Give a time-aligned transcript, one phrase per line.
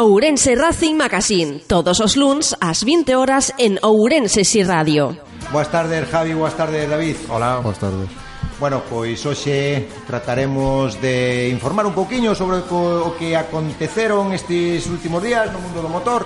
[0.00, 5.12] Ourense Racing Magazine, todos os luns ás 20 horas en Ourense Si Radio.
[5.52, 7.20] Boas tardes, Javi, boas tardes, David.
[7.28, 7.60] Hola.
[7.60, 8.08] Boas tardes.
[8.56, 15.52] Bueno, pois hoxe trataremos de informar un pouquiño sobre o que aconteceron estes últimos días
[15.52, 16.24] no mundo do motor,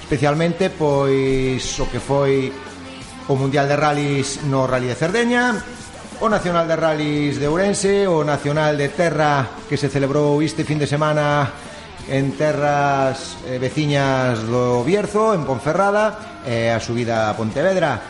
[0.00, 2.48] especialmente pois o que foi
[3.28, 5.52] o Mundial de Rallys no Rally de Cerdeña,
[6.16, 10.80] o Nacional de Rallys de Ourense, o Nacional de Terra que se celebrou este fin
[10.80, 11.71] de semana
[12.08, 18.02] en terras eh, veciñas do Bierzo, en Ponferrada, eh, a subida a Pontevedra.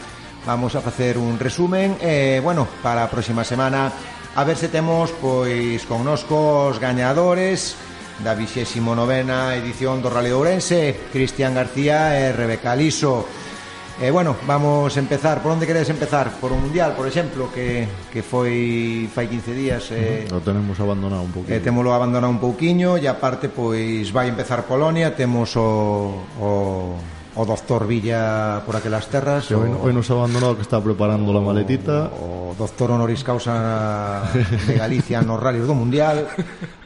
[0.47, 3.93] Vamos a facer un resumen, eh, bueno, para a próxima semana
[4.35, 7.77] a ver se temos pois connosco os gañadores
[8.25, 9.29] da 29
[9.61, 13.29] edición do Rally Ourense, Cristian García e Rebeca Liso.
[14.03, 15.41] Eh, bueno, vamos a empezar.
[15.45, 16.29] Por onde queredes empezar?
[16.41, 20.43] Por un Mundial, por exemplo Que, que foi fai 15 días eh, uh -huh.
[20.43, 25.15] Tenemos abandonado un pouquinho eh, Témolo abandonado un pouquiño E aparte, pois, vai empezar Polonia.
[25.15, 26.51] Temos o, o,
[27.39, 29.47] o doctor Villa por aquelas terras.
[29.47, 32.11] Que o, hoy nos abandonado que está preparando o, la maletita.
[32.11, 34.27] O doctor honoris causa
[34.67, 36.27] de Galicia nos rallies do Mundial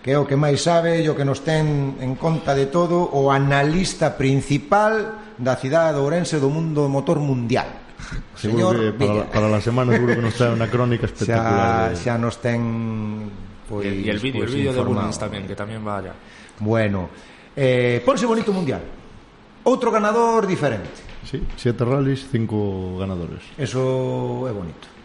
[0.05, 3.09] Que é o que máis sabe E o que nos ten en conta de todo.
[3.09, 7.69] O analista principal da cidade de Ourense do mundo motor mundial.
[8.37, 9.25] Seguro Señor que para, Villa.
[9.33, 11.97] para la semana seguro que nos trae una crónica espectacular.
[11.97, 12.61] Xa, xa nos ten
[13.69, 16.15] pois, y el vídeo, pois, el vídeo pois, de Bulmans tamén, que tamén va allá.
[16.61, 17.09] Bueno,
[17.57, 18.81] eh, ponse bonito mundial.
[19.67, 21.03] Outro ganador diferente.
[21.27, 23.43] Sí, siete rallies, cinco ganadores.
[23.59, 24.96] Eso é bonito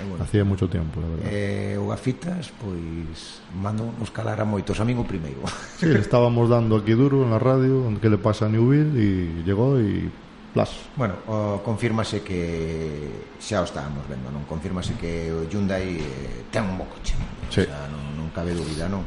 [0.00, 1.28] eh, bueno, Hacía mucho tempo, la verdad.
[1.28, 5.44] Eh, o Gafitas, pois, mando nos calar a moitos, a min o primeiro.
[5.76, 9.08] Sí, estábamos dando aquí duro na radio, que le pasa a Newville, e
[9.44, 10.08] chegou e
[10.50, 10.70] Plus.
[10.96, 14.42] Bueno, o, confírmase que xa o estábamos vendo, non?
[14.50, 17.14] Confírmase que o Hyundai eh, ten un bo coche.
[17.46, 17.62] Sí.
[17.62, 19.06] O sea, non, non cabe dúbida, non?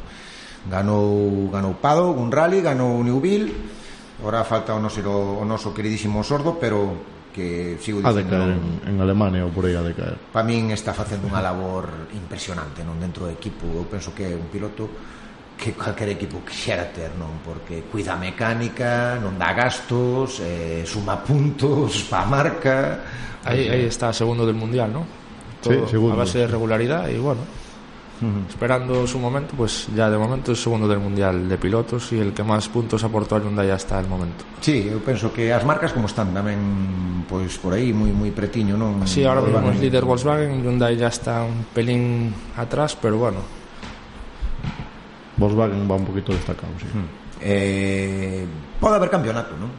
[0.72, 3.52] Ganou, ganou Pado, un rally, ganou Newville,
[4.24, 6.96] ora falta o noso, o noso queridísimo Sordo, pero
[7.34, 10.16] que sigo dicindo, a decaer en, en Alemania ou por aí a decaer.
[10.30, 13.66] Para min está facendo unha labor impresionante non dentro do equipo.
[13.74, 14.88] Eu penso que é un piloto
[15.58, 17.42] que calquer equipo quixera ter, non?
[17.42, 23.02] Porque cuida a mecánica, non dá gastos, eh, suma puntos pa marca.
[23.44, 25.04] Aí, eh, aí está, segundo del Mundial, non?
[25.64, 26.14] Todo, sí, segundo.
[26.14, 27.42] A base de regularidade e, bueno,
[28.30, 28.50] -huh.
[28.50, 32.34] esperando su momento, pues ya de momento es segundo del Mundial de pilotos y el
[32.34, 34.46] que más puntos aportó a Hyundai hasta el momento.
[34.62, 38.80] Sí, eu penso que as marcas como están tamén pois por aí moi moi pretiño,
[38.80, 39.04] non?
[39.04, 43.44] Sí, ahora mismo é líder Volkswagen, Hyundai ya está un pelín atrás, pero bueno.
[45.36, 46.88] Volkswagen va un poquito destacado, sí.
[46.88, 47.08] Uh -huh.
[47.44, 48.48] Eh,
[48.80, 49.72] pode haber campeonato, non?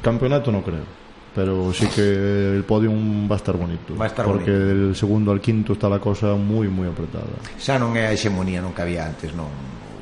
[0.00, 1.03] Campeonato non creo
[1.34, 3.96] pero sí que el podium va a estar bonito.
[3.96, 4.66] Va a estar porque bonito.
[4.66, 7.34] del segundo al quinto está la cosa muy, muy apretada.
[7.58, 9.50] Xa non é a hexemonía non que había antes, non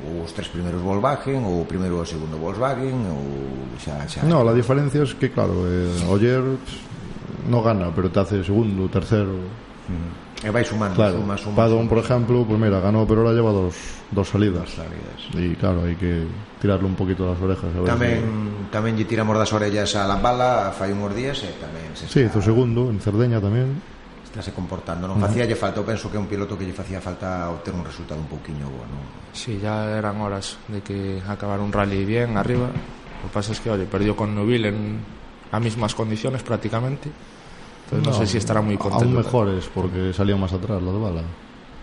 [0.03, 3.23] os tres primeiros Volkswagen ou primeiro o segundo Volkswagen ou
[3.81, 4.21] xa xa.
[4.23, 6.43] No, la diferencia es que claro, eh, Oyer
[7.49, 9.33] no gana, pero te hace segundo, tercero.
[9.33, 10.22] Uh -huh.
[10.43, 11.89] E vai sumando, claro, suma, suma, Padon, suma.
[11.89, 13.75] por exemplo, pues mira, ganou, pero ahora lleva dos,
[14.11, 14.67] dos salidas.
[14.67, 15.19] Dos salidas.
[15.39, 16.27] E claro, hai que
[16.59, 17.71] tirarle un poquito das orejas.
[17.71, 18.75] A ver tamén, si...
[18.75, 22.19] tamén lle tiramos das orellas a la bala, fai unhos días e tamén se está...
[22.19, 23.71] Sí, o segundo, en Cerdeña tamén.
[24.27, 26.99] Estáse comportando, non facía lle falta, eu penso que é un piloto que lle facía
[26.99, 29.31] falta obter un resultado un pouquiño non?
[29.31, 32.67] Sí, ya eran horas de que acabar un rally bien arriba.
[33.23, 34.99] O que pasa es que, oye, perdió con Nubil en
[35.47, 37.07] las mismas condiciones prácticamente.
[37.93, 39.05] Entonces no, no sé si estará moi contento.
[39.05, 41.23] Aún mejores, porque salía máis atrás lo de bala.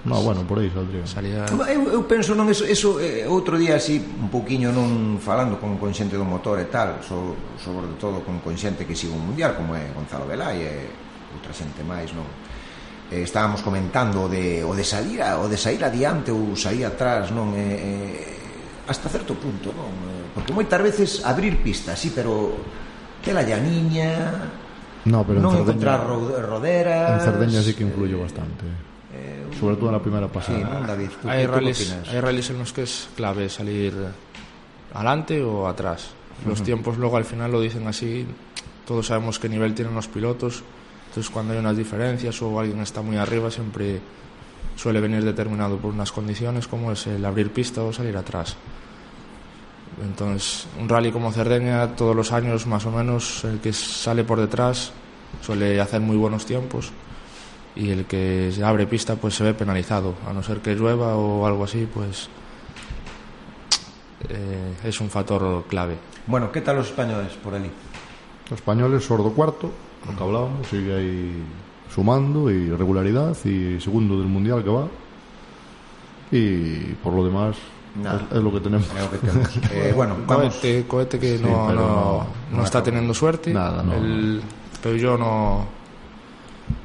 [0.00, 1.04] No, bueno, por aí saldría.
[1.04, 1.44] Salía...
[1.68, 5.76] Eu, eu penso non eso, eso eh, outro día así un poquinho non falando con
[5.76, 9.28] con xente do motor e tal, so, sobre todo con con xente que sigo un
[9.28, 10.72] mundial como é Gonzalo Velay e
[11.36, 12.24] outra xente máis, non.
[13.12, 17.28] Eh, estábamos comentando de o de salir, a, o de sair adiante ou sair atrás,
[17.28, 19.92] non eh, eh, hasta certo punto, non?
[19.92, 22.56] Eh, porque moitas veces abrir pistas, sí, pero
[23.20, 24.48] tela llaniña,
[25.04, 27.10] No, pero non en encontrar Cerdeña, ro- roderas.
[27.16, 28.64] en Cerdeña sí que influyó bastante.
[29.16, 30.58] eh, Sobre todo en la primera Sí, pasada.
[30.60, 31.10] non, David?
[31.20, 32.08] ¿Tú, Hay tú qué rallies, opinas?
[32.08, 33.92] hay rallies en los que es clave salir
[34.94, 36.10] adelante o atrás.
[36.46, 38.26] Los tiempos luego al final lo dicen así,
[38.86, 40.62] todos sabemos qué nivel tienen los pilotos,
[41.08, 44.00] entonces cuando hay unas diferencias o alguien está muy arriba siempre
[44.76, 48.56] suele venir determinado por unas condiciones como es el abrir pista o salir atrás.
[50.02, 54.40] Entonces, un rally como Cerdeña, todos los años más o menos, el que sale por
[54.40, 54.92] detrás
[55.42, 56.92] suele hacer muy buenos tiempos
[57.76, 61.16] y el que se abre pista pues se ve penalizado, a no ser que llueva
[61.16, 62.28] o algo así, pues
[64.28, 65.96] eh, es un factor clave.
[66.26, 67.70] Bueno, ¿qué tal los españoles por allí?
[68.50, 69.70] Los españoles, sordo cuarto,
[70.06, 71.42] lo que hablábamos, sigue ahí
[71.94, 74.88] sumando y regularidad y segundo del mundial que va.
[76.32, 77.56] Y por lo demás,
[78.02, 78.26] Nada.
[78.30, 78.86] Es, es lo que tenemos.
[78.88, 79.56] Que temos.
[79.72, 80.54] eh, bueno, vamos...
[80.56, 83.52] Cohete, cohete que Sí, no, no, no- está teniendo suerte.
[83.52, 84.42] Nada, no, El
[84.82, 85.66] Peugeot no,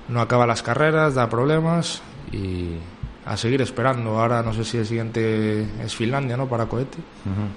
[0.09, 2.01] no acaba las carreras, da problemas
[2.31, 2.71] y
[3.25, 4.19] a seguir esperando.
[4.19, 6.47] Ahora no sé si el siguiente es Finlandia, ¿no?
[6.47, 6.97] Para cohete.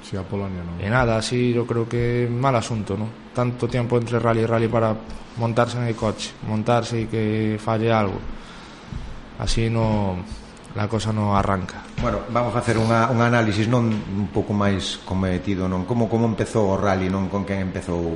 [0.02, 0.84] Sí, a Polonia no.
[0.87, 3.06] Y nada, así yo creo que mal asunto, ¿no?
[3.34, 4.94] Tanto tiempo entre rally y rally para
[5.37, 8.19] montarse en el coche, montarse y que falle algo.
[9.38, 10.16] Así no,
[10.78, 11.82] la cosa no arranca.
[12.00, 16.30] Bueno, vamos a facer unha, un análisis non un pouco máis cometido, non como como
[16.30, 18.14] empezou o rally, non con quen empezou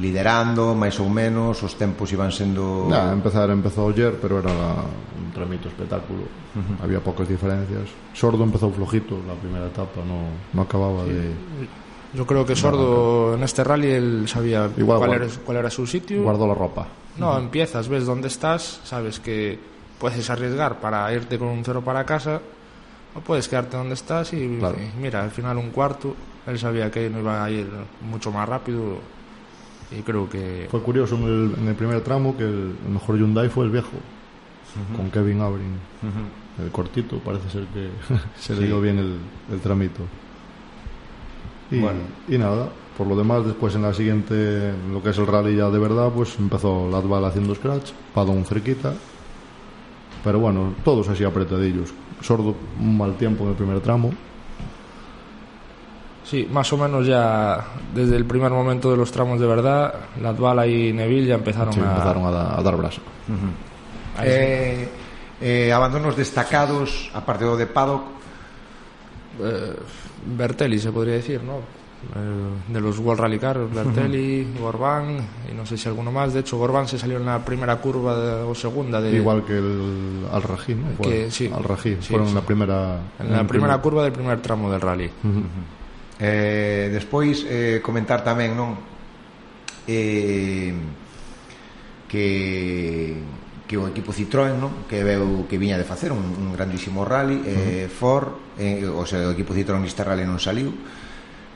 [0.00, 2.88] liderando, máis ou menos, os tempos iban sendo...
[2.88, 6.24] Nah, empezar empezou ayer, pero era un tramito espectáculo.
[6.56, 6.88] Uh -huh.
[6.88, 7.92] Había pocas diferencias.
[8.16, 11.12] Sordo empezou flojito na primeira etapa, no, no acababa sí.
[11.12, 11.28] de...
[12.16, 15.68] Yo creo que Sordo en este rally él sabía Igual, cuál, guardo, era, cuál era
[15.68, 16.24] su sitio.
[16.24, 16.88] Guardó la ropa.
[17.20, 17.44] No, uh -huh.
[17.44, 19.71] empiezas, ves dónde estás, sabes que
[20.02, 22.40] puedes arriesgar para irte con un cero para casa
[23.14, 24.76] o puedes quedarte donde estás y, Claro.
[24.76, 26.16] y mira, al final un cuarto,
[26.46, 27.68] él sabía que no iba a ir
[28.10, 28.98] mucho más rápido
[29.96, 33.16] y creo que Fue curioso en el, en el primer tramo que el, el mejor
[33.16, 33.90] Hyundai fue el viejo,
[34.96, 35.76] con Kevin Abrin.
[36.62, 37.90] El cortito, parece ser que
[38.40, 39.16] se le dio bien el,
[39.52, 40.02] el tramito.
[41.70, 42.00] Y, Bueno.
[42.28, 42.68] y nada,
[42.98, 45.78] por lo demás, después en la siguiente, en lo que es el rally ya de
[45.78, 48.94] verdad, pues empezó Latval haciendo scratch, Padón cerquita.
[50.24, 51.92] Pero bueno, todos así apretadillos.
[52.20, 54.12] Sordo, un mal tiempo en el primer tramo.
[56.24, 57.64] sí, más o menos ya
[57.94, 61.80] desde el primer momento de los tramos de verdad, Latvala y Neville ya empezaron, Sí,
[61.80, 63.00] a, empezaron a, da- a dar brasa.
[64.22, 64.88] eh,
[65.40, 68.02] eh, abandonos destacados, aparte de Paddock,
[69.42, 69.76] eh,
[70.36, 71.54] Bertelli se podría decir, ¿no?
[72.14, 74.60] Eh, de los World Rally Car, Bertelli, uh.
[74.60, 75.18] Gorbán
[75.50, 76.34] y no sé si alguno más.
[76.34, 79.00] De hecho, Gorbán se salió en la primera curva de, o segunda.
[79.00, 80.98] De, Igual que el Al Rajin, ¿no?
[81.02, 82.34] Que, sí, Al Rajin, sí, fueron sí.
[82.34, 83.00] la primera.
[83.18, 83.80] En, en la primera primer...
[83.80, 85.06] curva del primer tramo del rally.
[85.06, 85.42] Uh -huh.
[86.18, 88.76] eh, despois, eh, comentar tamén, non?
[89.86, 90.74] Eh,
[92.08, 93.16] que
[93.72, 94.84] que o equipo Citroën, non?
[94.84, 97.88] que veu que viña de facer un, un grandísimo rally, eh, uh -huh.
[97.88, 98.28] Ford,
[98.60, 100.68] eh, o sea, o equipo Citroën este rally non saliu,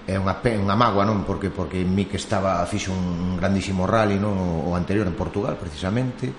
[0.06, 1.26] é unha, unha mágoa, non?
[1.26, 4.38] Porque, porque mi que estaba, fixo un grandísimo rally, non?
[4.38, 6.30] O, o anterior en Portugal, precisamente,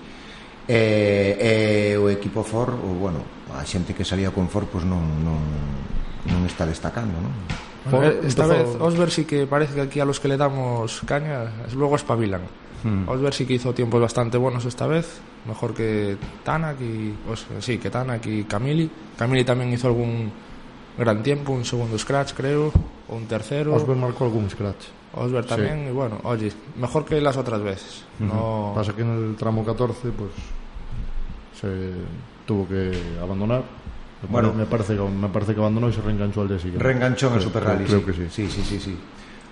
[0.64, 1.52] e, e
[2.00, 3.20] o equipo Ford, o, bueno,
[3.52, 5.40] a xente que salía con Ford, pois pues non, non,
[6.32, 7.32] non está destacando, non?
[7.92, 8.88] Bueno, Ford, esta vez Ford...
[8.88, 12.48] Osberg sí que parece que aquí a los que le damos caña luego espabilan.
[12.84, 13.04] Hmm.
[13.04, 17.76] Osberg sí que hizo tiempos bastante buenos esta vez, mejor que Tanak y pues, sí,
[17.76, 18.88] que Tanak y Camili.
[19.16, 20.32] Camili también hizo algún
[20.98, 22.72] gran tiempo, un segundo scratch creo,
[23.08, 23.74] o un tercero.
[23.74, 24.86] Osberg marcó algún scratch.
[25.14, 28.04] Osberg también y bueno, oye, mejor que las otras veces.
[28.18, 30.30] No Pasa que en el tramo 14, pues.
[31.60, 31.92] Se
[32.46, 33.62] tuvo que abandonar.
[34.22, 34.52] Me Bueno.
[34.52, 36.82] me parece, que, me parece que abandonó y se reenganchó al día siguiente.
[36.82, 37.84] Reenganchó en el Super Rally.
[37.84, 38.26] Creo que sí.
[38.30, 38.96] Sí, sí, sí, sí.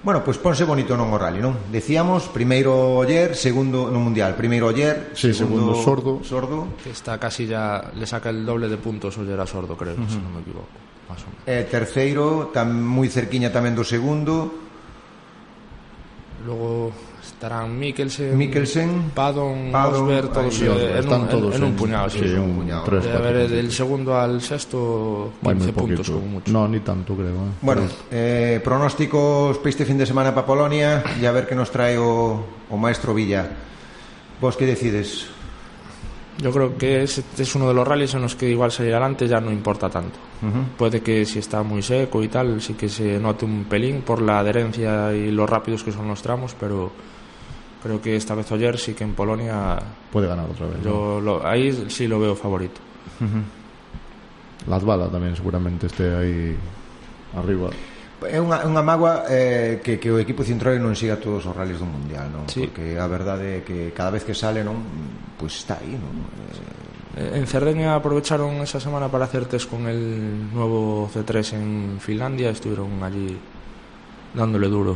[0.02, 1.66] Bueno, pues ponse bonito non o rally, non?
[1.72, 2.70] Decíamos, primeiro
[3.02, 4.38] Oller, segundo no Mundial.
[4.38, 6.22] Primeiro Oller, Sí, segundo Sordo.
[6.22, 6.78] Sordo.
[6.78, 10.18] que está casi ya le saca el doble de puntos Oyer a Sordo, creo, si
[10.22, 10.68] no me equivoco,
[11.46, 14.50] Eh, terceiro, tan moi cerquiña tamén do segundo.
[16.46, 16.90] Logo
[17.22, 21.74] estarán Mikkelsen, Mikkelsen Padon, Padon Osberg, todos, ay, eh, en, un, todos en, en un
[21.74, 22.10] puñado.
[22.10, 22.84] Sí, sí, un, un puñado.
[22.84, 26.52] Tres, de, a ver, del segundo al sexto, 15 puntos como mucho.
[26.52, 27.34] No, ni tanto creo.
[27.34, 27.54] Eh.
[27.62, 31.70] Bueno, eh, pronósticos para este fin de semana para Polonia e a ver que nos
[31.70, 33.46] trae o, o maestro Villa.
[34.40, 35.35] Vos que decides?
[36.38, 39.26] Yo creo que es, es uno de los rallies en los que igual salir adelante
[39.26, 40.18] ya no importa tanto.
[40.76, 44.20] Puede que si está muy seco y tal, sí que se note un pelín por
[44.20, 46.92] la adherencia y lo rápidos que son los tramos, pero
[47.82, 49.78] creo que esta vez ayer sí que en Polonia
[50.12, 50.76] Puede ganar otra vez.
[50.78, 50.84] ¿no?
[50.84, 52.80] yo lo- ahí sí lo veo favorito.
[54.68, 56.56] Latvala también seguramente esté ahí
[57.36, 57.70] arriba.
[58.24, 61.82] é unha, unha mágoa eh, que, que o equipo Citroën non siga todos os rallies
[61.82, 62.48] do Mundial non?
[62.48, 62.64] Sí.
[62.64, 64.80] porque a verdade é que cada vez que sale non
[65.36, 66.24] pois pues está aí non?
[67.20, 67.36] Eh...
[67.36, 71.68] en Cerdeña aprovecharon esa semana para hacer test con el nuevo C3 en
[72.00, 73.36] Finlandia estuvieron allí
[74.36, 74.92] dándole duro.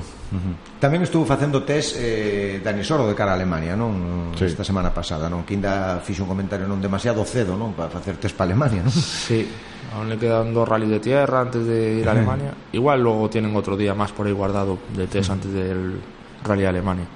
[0.77, 4.31] Tamén estuvo facendo test eh, Dani Sordo de cara a Alemania, non?
[4.37, 4.45] Sí.
[4.45, 5.49] Esta semana pasada, non?
[5.49, 7.73] Que ainda fixo un comentario non demasiado cedo, non?
[7.73, 8.93] Para facer test para Alemania, non?
[8.93, 9.49] Sí,
[9.97, 12.53] aún le quedan dos rallies de tierra antes de ir a Alemania.
[12.77, 15.97] Igual luego tienen otro día más por ahí guardado de test antes del
[16.45, 17.09] rally a Alemania.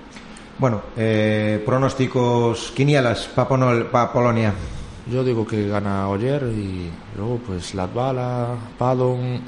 [0.56, 3.52] Bueno, eh, pronósticos quinielas para
[3.92, 4.54] pa Polonia.
[5.12, 9.40] Yo digo que gana Oyer y luego pues Latvala, Padon,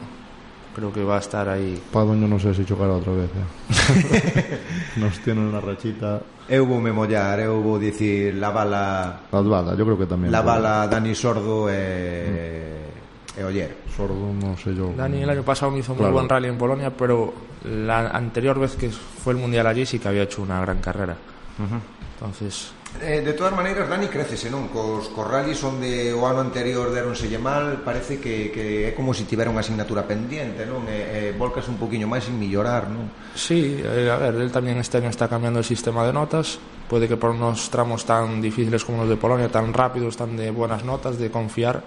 [0.77, 1.81] creo que va a estar ahí.
[1.89, 3.33] Pavón yo non sei se chocará outra vez.
[3.33, 4.61] Eh?
[5.01, 6.21] Nos tiene na rachita.
[6.53, 9.25] Eu vou me mollar, eu vou dicir la bala...
[9.33, 10.29] Advada, yo creo que tamén.
[10.29, 11.81] La bala Dani Sordo e...
[11.81, 13.41] Mm.
[13.41, 13.73] E Oller.
[13.89, 14.93] Sordo, non sei yo.
[14.93, 16.13] Dani el año pasado me hizo un claro.
[16.13, 17.33] buen rally en Polonia, pero
[17.65, 21.17] la anterior vez que fue el Mundial allí sí que había hecho una gran carrera.
[21.57, 21.81] Uh -huh
[22.17, 24.73] entonces Eh, de todas maneiras, Dani, crecese, eh, non?
[24.73, 29.27] Cos, cos rallies onde o ano anterior deronselle mal, parece que, que é como se
[29.27, 30.89] si tivera unha asignatura pendente, non?
[30.89, 33.13] E, eh, eh, volcas un poquinho máis sin millorar, non?
[33.37, 36.57] Sí, eh, a ver, el tamén este año está cambiando o sistema de notas,
[36.89, 40.49] pode que por unos tramos tan difíciles como os de Polonia, tan rápidos, tan de
[40.49, 41.85] buenas notas, de confiar,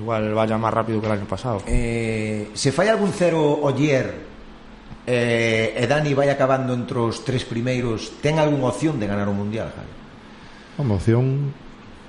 [0.00, 1.60] igual vaya máis rápido que o ano pasado.
[1.68, 4.35] Eh, se fai algún cero oyer
[5.06, 9.34] eh, e Dani vai acabando entre os tres primeiros, ten algunha opción de ganar o
[9.34, 9.94] Mundial, Javi?
[10.82, 11.54] Uma opción,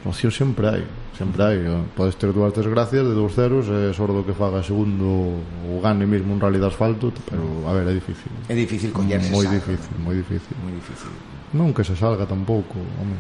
[0.03, 1.57] opción sempre hai, sempre hai.
[1.93, 5.37] Podes ter dúas desgracias de dous ceros, é sordo que faga segundo
[5.69, 8.33] ou gane mesmo un rally de asfalto, pero a ver, é difícil.
[8.49, 10.57] É difícil collerse Moi difícil, moi difícil.
[10.65, 11.13] Moi difícil.
[11.53, 13.15] Non que se salga tampouco, home.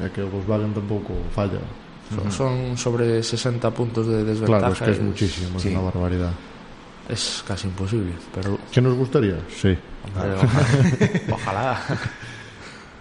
[0.00, 1.60] É que o Volkswagen tampouco falla.
[2.08, 4.72] Son, son sobre 60 puntos de desventaja.
[4.72, 6.32] Claro, es que es muchísimo, es una barbaridad
[7.08, 8.12] es casi imposible.
[8.34, 8.58] Pero...
[8.70, 9.36] ¿Qué nos gustaría?
[9.48, 9.76] Sí.
[10.14, 10.36] Ojalá.
[11.32, 11.72] ojalá.
[11.72, 11.96] Ah,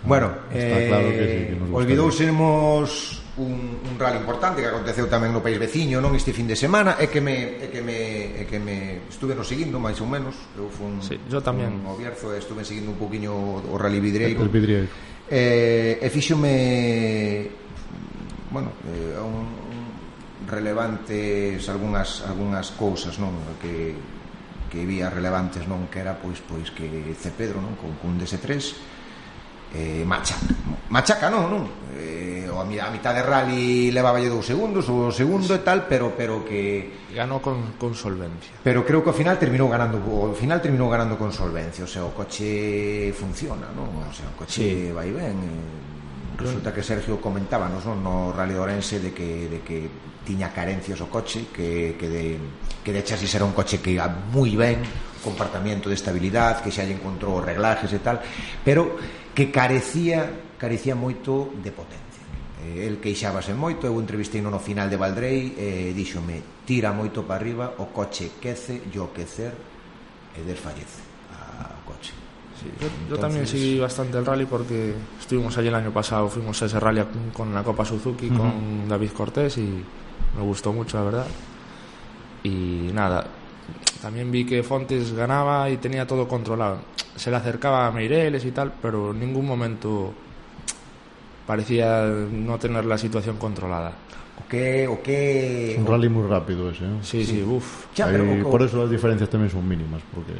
[0.04, 5.36] bueno, eh, claro que sí, que eh, olvidousemos un, un rally importante que aconteceu tamén
[5.36, 8.44] no país veciño, non este fin de semana, e que me e que me e
[8.48, 12.34] que me estuve no seguindo máis ou menos, eu fun sí, yo tamén no Bierzo
[12.34, 14.42] estuve seguindo un poquiño o, o rally vidreiro.
[14.42, 14.88] El vidreiro.
[15.28, 17.52] Eh, e fíxome
[18.50, 19.67] bueno, eh, un,
[20.48, 23.96] relevantes algunhas algunhas cousas, non, que
[24.68, 28.98] que vía relevantes, non, que era pois pois que Cepedro, non, con cun DS3
[29.74, 30.48] eh machaca.
[30.90, 31.64] Machaca non, non.
[32.00, 36.16] Eh, o a, a mitad de rally leváballe dous segundos, o segundo e tal, pero
[36.16, 38.56] pero que ganou con, con solvencia.
[38.64, 42.08] Pero creo que ao final terminou ganando, ao final terminou ganando con solvencia, o sea,
[42.08, 43.92] o coche funciona, non?
[44.08, 44.96] O sea, o coche sí.
[44.96, 45.36] vai ben.
[45.36, 49.92] Eh, resulta que Sergio comentábanos non, no Rally de Orense de que, de que
[50.28, 52.26] tiña carencias o coche que, que, de,
[52.84, 54.84] que de chasis era un coche que iba moi ben
[55.24, 58.20] comportamiento de estabilidade que xa lle encontrou reglajes e tal
[58.60, 59.00] pero
[59.32, 60.28] que carecía
[60.60, 62.24] carecía moito de potencia
[62.68, 67.24] eh, el queixábase moito eu entrevistei no final de Valdrei e eh, díxome tira moito
[67.24, 69.56] para arriba o coche quece e o quecer
[70.36, 71.08] e desfallece
[71.72, 72.12] o coche
[72.58, 73.10] Sí, yo, Entonces...
[73.10, 76.80] yo también seguí bastante el rally porque estuvimos allí el año pasado, fuimos a ese
[76.80, 78.38] rally con la Copa Suzuki, uh -huh.
[78.38, 79.86] con David Cortés y,
[80.36, 81.28] me gustó mucho, la verdad.
[82.44, 83.26] Y nada,
[84.02, 86.80] también vi que Fontes ganaba y tenía todo controlado.
[87.16, 90.14] Se le acercaba a Meireles y tal, pero en ningún momento
[91.46, 93.94] parecía no tener la situación controlada.
[94.40, 95.76] O qué, o qué...
[95.80, 97.00] Un rally muy rápido ese, ¿eh?
[97.02, 97.88] Sí, sí, uff.
[98.44, 100.34] Por eso las diferencias también son mínimas, porque...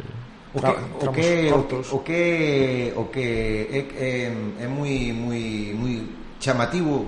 [0.54, 0.72] O que,
[1.06, 1.54] o que,
[1.92, 6.08] o que, o que é, é, é moi, moi, moi
[6.40, 7.06] chamativo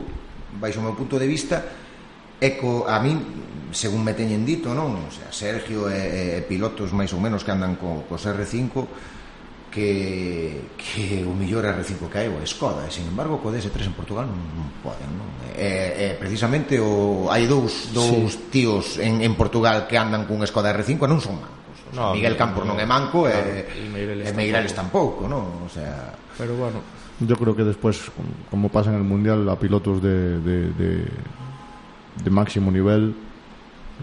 [0.60, 1.64] baixo o eh, meu punto de vista
[2.40, 3.20] eco a min
[3.70, 4.98] según me teñen dito, non?
[4.98, 8.74] O sea, Sergio e, e pilotos máis ou menos que andan co, cos R5
[9.70, 13.96] que, que o millor R5 que hai o Skoda e sin embargo co DS3 en
[13.96, 15.30] Portugal non, non poden non?
[15.54, 18.50] E, e, precisamente o, hai dous, dous sí.
[18.50, 21.94] tíos en, en Portugal que andan cun Skoda R5 e non son mancos o sea,
[21.94, 25.66] no, Miguel Campos non é manco claro, e, e Meireles, e Meireles tampouco, non?
[25.66, 26.18] O sea...
[26.34, 26.82] Pero bueno,
[27.20, 28.10] yo creo que después,
[28.50, 31.06] como pasa en el Mundial, a pilotos de, de, de,
[32.24, 33.16] de máximo nivel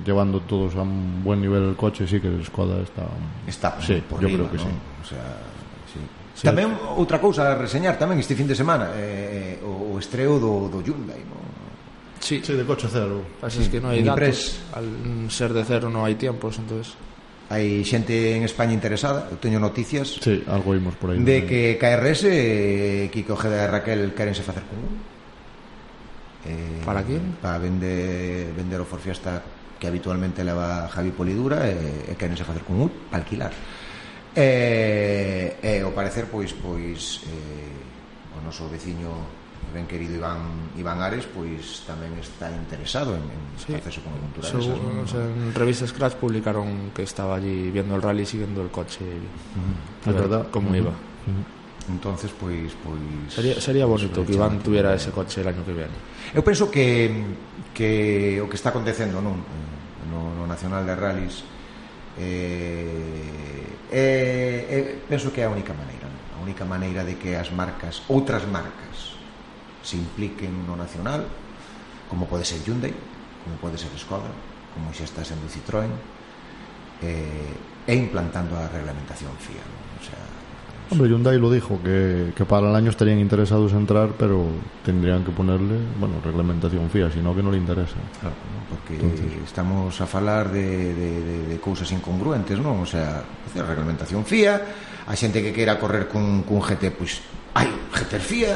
[0.04, 3.06] llevando todos a un buen nivel el coche, sí que el escuadra está...
[3.46, 4.64] Está sí, por yo riba, creo que ¿no?
[4.64, 4.76] sí.
[5.02, 5.24] O sea,
[5.92, 6.00] sí.
[6.34, 6.44] sí.
[6.44, 10.36] Tamén outra cousa a reseñar tamén este fin de semana, eh, eh, o, o estreo
[10.36, 11.40] do, do Hyundai, no?
[12.20, 12.42] Sí.
[12.44, 13.24] sí, de coche cero.
[13.40, 13.70] Pasa sí.
[13.72, 14.40] que no hai datos, pres.
[14.76, 14.88] al
[15.32, 16.92] ser de cero no hai tiempos, entonces
[17.48, 20.20] hai xente en España interesada, eu teño noticias.
[20.20, 24.44] Sí, algo vimos por ahí De no que KRS, eh, Kiko Ojeda e Raquel querense
[24.44, 25.15] facer común.
[26.46, 27.36] Eh, para quién?
[27.42, 29.42] Para vender, vender o Forfiesta
[29.78, 33.52] que habitualmente leva Javi Polidura eh, e, e querense facer con un para alquilar.
[34.36, 39.10] E, e o parecer pois pois eh, o noso veciño
[39.72, 43.72] ben querido Iván Iván Ares pois tamén está interesado en, en sí.
[43.74, 45.02] facerse con aventuras so, esas, ¿no?
[45.02, 49.04] o sea, en revistas Scratch publicaron que estaba allí viendo el rally siguiendo el coche
[49.04, 50.08] uh -huh.
[50.08, 50.42] a ver, verdad?
[50.52, 50.94] cómo uh iba.
[51.88, 55.94] Entonces, pois, pois sería sería bonito que Iván tuviera ese coche el año que viene.
[56.34, 57.10] Eu penso que
[57.70, 59.38] que o que está acontecendo, non,
[60.10, 61.46] no, no Nacional de Rallys
[62.18, 66.22] eh, eh, eh penso que é a única maneira, non?
[66.34, 69.14] a única maneira de que as marcas, outras marcas
[69.86, 71.22] se impliquen no nacional,
[72.10, 72.90] como pode ser Hyundai,
[73.46, 74.32] como pode ser Skoda,
[74.74, 75.92] como xa está sendo Citroën,
[77.06, 79.62] eh, e implantando a reglamentación FIA.
[79.62, 79.85] Non?
[80.90, 84.46] Hombre, Hyundai lo dijo, que, que para el año estarían interesados en entrar, pero
[84.84, 87.96] tendrían que ponerle, bueno, reglamentación fía, si no que no le interesa.
[88.20, 88.36] Claro,
[88.70, 89.42] porque Entonces.
[89.44, 92.82] estamos a falar de, de, de, de cousas incongruentes, non?
[92.82, 94.62] O sea, reglamentación fía,
[95.06, 98.54] a xente que queira correr cun, cun GT, pois, pues, hai GT fía,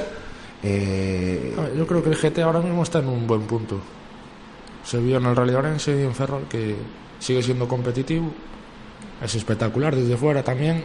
[0.63, 1.55] Eh...
[1.57, 3.81] Ver, yo creo que el GT ahora mismo está en un buen punto.
[4.85, 6.77] Se vio en el Rally Orense y en Ferrol que
[7.19, 8.31] sigue siendo competitivo.
[9.23, 10.85] Es espectacular desde fuera también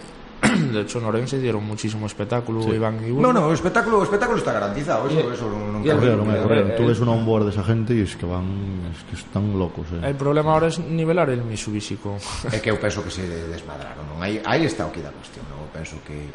[0.73, 2.71] de hecho en Orense dieron muchísimo espectáculo sí.
[2.71, 3.11] Iván y.
[3.11, 6.13] No, no, o espectáculo, o espectáculo está garantizado, eso, eso non, non cabe.
[6.13, 8.45] Claro, tú ves un onboard esa gente e es que van,
[8.91, 10.01] es que están locos, eh.
[10.03, 12.17] El problema ahora es nivelar el misubísico.
[12.51, 14.21] É que eu penso que se desmadraron, non?
[14.21, 15.65] Aí, aí está o que da cuestión, non?
[15.65, 16.29] Eu penso que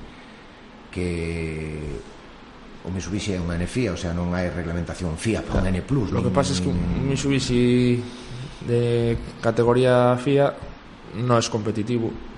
[0.91, 1.79] que
[2.85, 5.85] o Mitsubishi é unha NFIA, o sea, non hai reglamentación FIA para un N+.
[6.11, 8.01] Lo que pasa es que un Mitsubishi
[8.65, 10.53] de categoría FIA
[11.21, 12.30] no es competitivo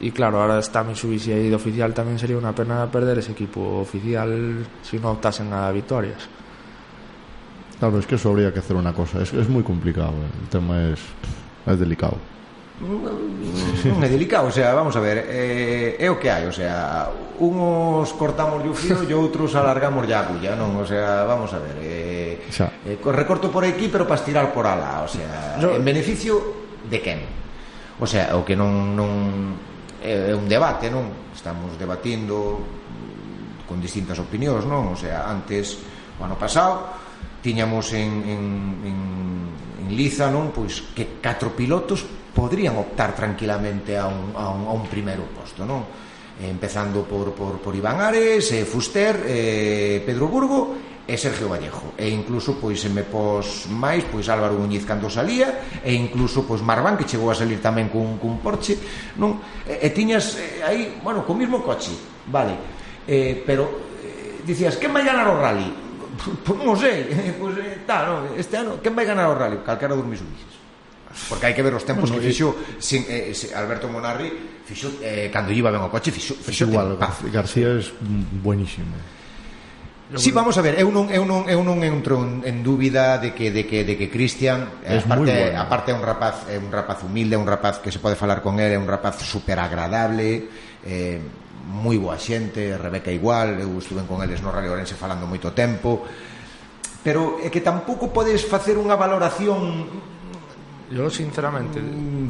[0.00, 3.84] E claro, ahora está Mitsubishi aí de oficial tamén sería unha pena perder ese equipo
[3.84, 6.24] oficial se si non optasen a victorias.
[7.76, 9.20] Claro, es que eso habría que hacer una cosa.
[9.20, 10.32] Es, es muy complicado, eh.
[10.40, 11.00] el tema es,
[11.68, 12.16] es delicado.
[12.80, 17.12] Non é delicado, o sea, vamos a ver eh, É o que hai, o sea
[17.36, 20.80] Unos cortamos o fío e outros alargamos a agulla, non?
[20.80, 22.72] O sea, vamos a ver eh, xa.
[22.88, 25.76] eh, Recorto por aquí, pero para estirar por alá O sea, Yo...
[25.76, 26.40] en beneficio
[26.88, 27.20] de quen?
[28.00, 29.60] O sea, o que non, non
[30.02, 31.30] é, é un debate, non?
[31.32, 34.92] Estamos debatindo mm, con distintas opinións, non?
[34.92, 35.78] O sea, antes,
[36.16, 36.90] o ano pasado,
[37.44, 38.42] tiñamos en, en,
[38.84, 38.98] en,
[39.84, 40.52] en Liza, non?
[40.52, 45.64] Pois que catro pilotos podrían optar tranquilamente a un, a un, a un primeiro posto,
[45.68, 45.84] non?
[46.40, 51.98] Eh, empezando por, por, por Iván Ares, eh, Fuster, eh, Pedro Burgo e Sergio Vallejo
[51.98, 56.62] e incluso pois se me pos máis pois Álvaro Muñiz cando salía e incluso pois
[56.62, 58.78] Marván que chegou a salir tamén cun, cun Porsche
[59.18, 59.42] non?
[59.66, 61.90] E, e tiñas eh, aí, bueno, co mismo coche
[62.30, 62.54] vale,
[63.10, 65.66] eh, pero eh, dicías, quen vai ganar o rally?
[66.20, 69.58] Pois, pois non sei, pois, eh, tá, no, este ano quen vai ganar o rally?
[69.66, 70.62] Calquera dos Misubisis
[71.26, 74.30] porque hai que ver os tempos bueno, que fixo eh, sin, eh, Alberto Monarri
[74.62, 77.82] fixo, eh, cando iba ben o coche fixo, fixo, fixo García é
[78.38, 78.94] buenísimo
[80.16, 83.54] Sí, vamos a ver, eu non eu non eu non entro en dúbida de que
[83.54, 85.58] de que de que Cristian eh, é aparte bueno.
[85.62, 88.42] aparte é un rapaz é un rapaz humilde, é un rapaz que se pode falar
[88.42, 90.50] con él, é un rapaz super agradable,
[90.82, 91.22] eh
[91.70, 96.02] moi boa xente, Rebeca igual, eu estuve con eles no Rally Orense falando moito tempo.
[97.00, 99.88] Pero é que tampouco podes facer unha valoración
[100.90, 101.80] Yo sinceramente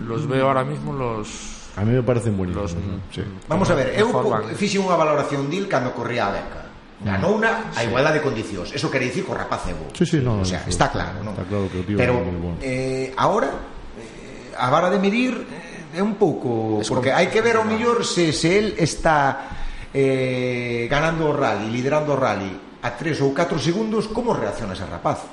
[0.06, 2.74] los veo ahora mismo los A mí me parecen buenísimos.
[2.74, 2.82] Los,
[3.14, 3.22] sí.
[3.48, 4.10] Vamos a ver, eu
[4.58, 6.69] fixe unha valoración dil cando corría a beca.
[7.00, 8.68] Ganouna a igualdade de condicións.
[8.76, 9.88] Eso quere dicir co rapaz é bo.
[9.96, 11.32] Sí, sí, no, o sea, está claro, non?
[11.32, 12.60] Está claro que o tío Pero, bueno.
[12.60, 13.48] eh, ahora,
[13.96, 16.84] eh, a vara de medir eh, é un pouco...
[16.84, 19.48] Es porque hai que ver ao mellor se, se el está
[19.96, 22.52] eh, ganando o rally, liderando o rally
[22.84, 25.24] a 3 ou 4 segundos, como reacciona ese rapaz?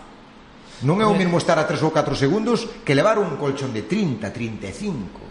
[0.87, 3.83] Non é o mesmo estar a 3 ou 4 segundos que levar un colchón de
[3.83, 5.26] 30, 35.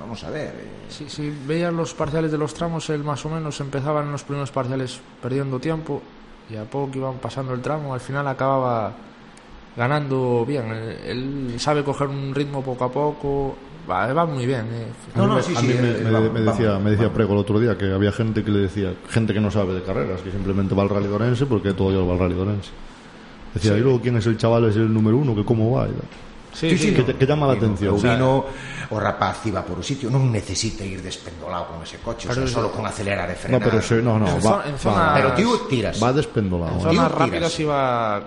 [0.00, 0.48] Vamos a ver.
[0.48, 4.10] eh, Si, si veías los parciales de los tramos, él más o menos empezaba en
[4.12, 6.02] los primeros parciales perdiendo tiempo
[6.50, 8.92] y a poco que iban pasando el tramo, al final acababa
[9.76, 10.66] ganando bien.
[10.72, 13.56] Él, él sabe coger un ritmo poco a poco,
[13.88, 14.66] va, va muy bien.
[14.72, 14.86] eh.
[15.14, 17.12] No, a mí, no, me- sí, a sí, eh, me, me decía, me decía.
[17.12, 19.82] Prego el otro día que había gente que le decía, gente que no sabe de
[19.82, 22.40] carreras, que simplemente va al Rally de Orense porque todo Dios va al Rally de
[22.40, 22.70] Orense.
[23.54, 25.84] Decía, y luego quién es el chaval, es el número uno, que cómo va.
[25.86, 26.00] Y tal.
[26.52, 27.94] Sí, Sí, sí, sí, que, te- que llama la atención.
[27.94, 28.44] O O sea, vino,
[28.90, 32.42] o rapaz iba por un sitio, non necesita ir despendolado con ese coche, o sea,
[32.42, 33.62] Pero solo con acelerar e no, frenar.
[33.62, 35.94] pero se- no, no, En va, en va- zona- Pero tío, tiras.
[36.02, 36.74] va despendolado.
[36.74, 36.82] En ¿eh?
[36.90, 37.78] zonas Tío, rápidas iba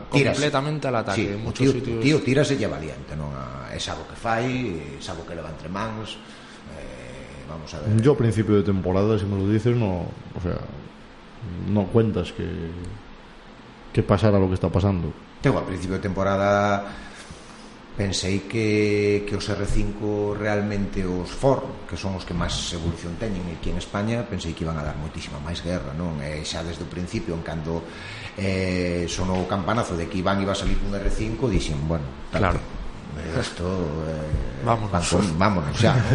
[0.09, 0.33] Tiras.
[0.39, 1.19] completamente al ataque.
[1.19, 1.99] Sí, en muchos tío, sitios.
[1.99, 3.27] tío tiras e lle valiente, non?
[3.35, 6.15] A, é sabo que fai, é sabo que leva entre mans.
[6.15, 7.99] Eh, vamos a ver.
[7.99, 10.63] Yo a principio de temporada, si me lo dices, no, o sea,
[11.67, 12.47] no cuentas que,
[13.91, 15.11] que pasara lo que está pasando.
[15.43, 16.87] Tengo a principio de temporada
[17.93, 23.45] pensei que, que os R5 realmente os Ford, que son os que máis evolución teñen
[23.53, 26.17] aquí en España, pensei que iban a dar moitísima máis guerra, non?
[26.17, 27.85] E xa desde o principio, en cando
[28.33, 32.57] eh, sonou o campanazo de que Iván iba a salir cun R5, dixen, bueno, tanto,
[32.57, 32.59] claro.
[33.13, 33.69] Eh, esto,
[34.09, 34.89] eh, vámonos.
[34.89, 36.09] Van con, vámonos xa, ¿no?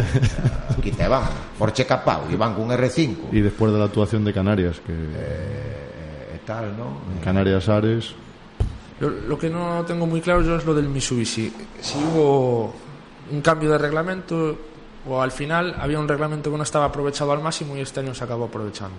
[0.75, 3.31] aquí te vamos Porche capao, Iván cun R5.
[3.31, 4.91] E despois da de actuación de Canarias, que...
[4.91, 6.99] Eh, eh, tal, non?
[7.23, 8.19] Canarias Ares
[8.99, 11.51] Lo, lo que no tengo muy claro yo es lo del Mitsubishi.
[11.79, 12.73] Si hubo
[13.31, 14.57] un cambio de reglamento
[15.07, 18.13] o al final había un reglamento que no estaba aprovechado al máximo y este año
[18.13, 18.97] se acabó aprovechando.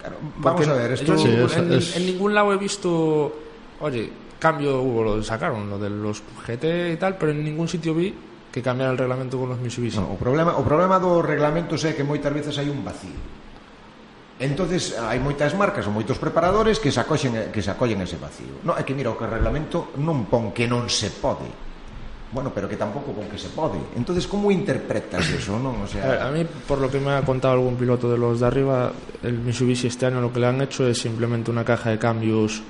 [0.00, 1.18] Claro, vamos Porque a ver, esto...
[1.18, 1.96] Sí, es, en, es...
[1.96, 3.32] en, ningún lado he visto,
[3.80, 7.94] oye, cambio hubo, lo sacaron, lo de los GT y tal, pero en ningún sitio
[7.94, 8.14] vi
[8.52, 9.98] que cambiara el reglamento con los Mitsubishi.
[9.98, 13.14] No, o, problema, o problema dos reglamentos é que moitas veces hai un vacío.
[14.38, 18.62] Entonces hai moitas marcas ou moitos preparadores que se acoxen que se acollen ese vacío.
[18.62, 21.50] No, é que mira o que o reglamento non pon que non se pode.
[22.30, 23.82] Bueno, pero que tampouco con que se pode.
[23.98, 25.82] Entonces, como interpretas eso, non?
[25.82, 28.14] O sea, a, ver, a mí por lo que me ha contado algún piloto de
[28.14, 28.94] los de arriba,
[29.26, 32.62] el Mitsubishi este año lo que le han hecho es simplemente una caja de cambios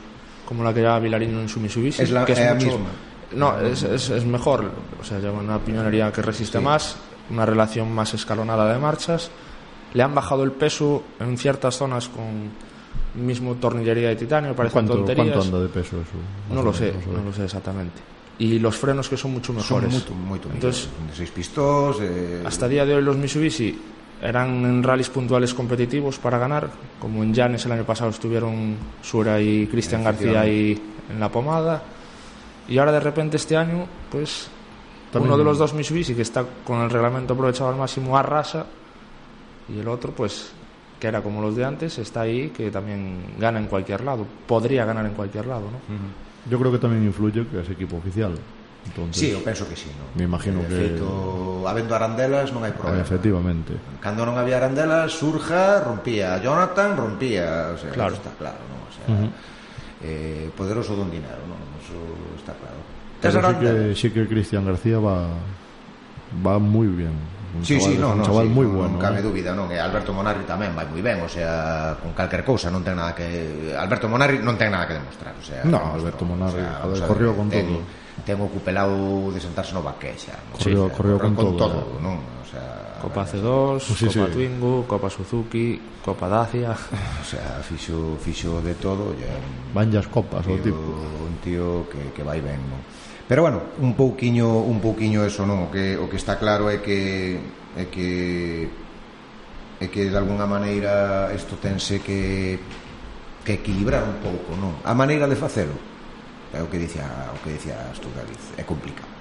[0.48, 2.88] como la que lleva Vilarino en su Mitsubishi, es la, que es eh, mucho, misma.
[3.36, 6.64] No, es, es, es mejor, o sea, lleva una piñonería que resiste sí.
[6.64, 6.96] más,
[7.28, 9.28] una relación más escalonada de marchas
[9.94, 12.50] Le han bajado el peso en ciertas zonas con
[13.14, 15.28] mismo tornillería de titanio, parecen ¿Cuánto, tonterías.
[15.28, 16.54] ¿Cuánto anda de peso eso?
[16.54, 18.00] No lo sé, no lo sé exactamente.
[18.38, 19.90] Y los frenos que son mucho son mejores.
[19.92, 21.10] moito, moito Entonces, mellores.
[21.10, 23.76] de seis pistós, eh, hasta día de hoy los Mitsubishi
[24.22, 26.70] eran en rallies puntuales competitivos para ganar,
[27.00, 31.82] como en Llanes el año pasado estuvieron Sura y Cristian García ahí en la pomada.
[32.68, 34.48] Y ahora de repente este año, pues
[35.10, 38.66] También- uno de los dos Mitsubishi que está con el reglamento aprovechado al máximo arrasa
[39.68, 40.52] Y el otro, pues,
[40.98, 44.84] que era como los de antes, está ahí, que también gana en cualquier lado, podría
[44.84, 45.78] ganar en cualquier lado, ¿no?
[45.94, 46.50] Uh -huh.
[46.50, 48.32] Yo creo que también influye que es equipo oficial.
[48.86, 50.06] Entonces, sí, eu penso que sí, no?
[50.16, 50.74] Me imagino de que...
[50.96, 53.02] Feito, habendo arandelas non hai problema.
[53.02, 53.76] Eh, efectivamente.
[54.00, 58.16] Cando non había arandelas, Surja rompía, Jonathan rompía, o sea, claro.
[58.16, 58.80] está claro, non?
[58.80, 59.30] O sea, uh -huh.
[60.08, 61.60] eh, poderoso don dinero, non?
[61.84, 61.98] Eso
[62.38, 62.80] está claro.
[63.20, 65.26] Pero sí que, sí que Cristian García va,
[66.40, 67.12] va muy bien
[67.54, 68.92] un sí, chaval, sí, no, un chaval sí, moi bueno.
[68.92, 69.24] Non cabe eh.
[69.24, 72.84] dúbida, non, e Alberto Monarri tamén vai moi ben, o sea, con calquer cousa non
[72.84, 76.36] ten nada que Alberto Monarri non ten nada que demostrar, o sea, no, Alberto no,
[76.36, 78.06] Monarri, o sea, joder, con ten, todo.
[78.18, 80.60] Ten o cupelao de sentarse no baquexa, non?
[80.92, 82.04] corrió, sí, con, con todo, todo eh.
[82.04, 82.18] non?
[82.20, 84.32] O sea, Copa C2, sí, Copa sí.
[84.34, 86.76] Twingo, Copa Suzuki, Copa Dacia,
[87.22, 89.32] o sea, fixo fixo de todo, ya.
[89.72, 90.76] Vanllas copas o tipo,
[91.24, 92.97] un tío que que vai ben, non?
[93.28, 95.68] Pero bueno, un pouquiño un pouquiño eso, non?
[95.68, 97.36] O que o que está claro é que
[97.76, 98.08] é que
[99.84, 102.56] é que de algunha maneira isto tense que
[103.44, 104.80] que equilibrar un pouco, non?
[104.80, 105.76] A maneira de facelo
[106.56, 109.12] é o que dicía o que dicía tú, David, é complicado.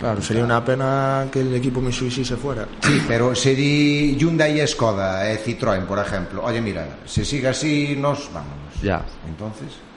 [0.00, 2.64] Claro, sería unha pena que el equipo Mitsubishi se fuera.
[2.80, 6.40] Sí, pero se di Hyundai e Skoda e Citroën, por exemplo.
[6.42, 8.80] Oye, mira, se siga así, nos vámonos.
[8.80, 9.04] Ya.
[9.28, 9.91] Entonces...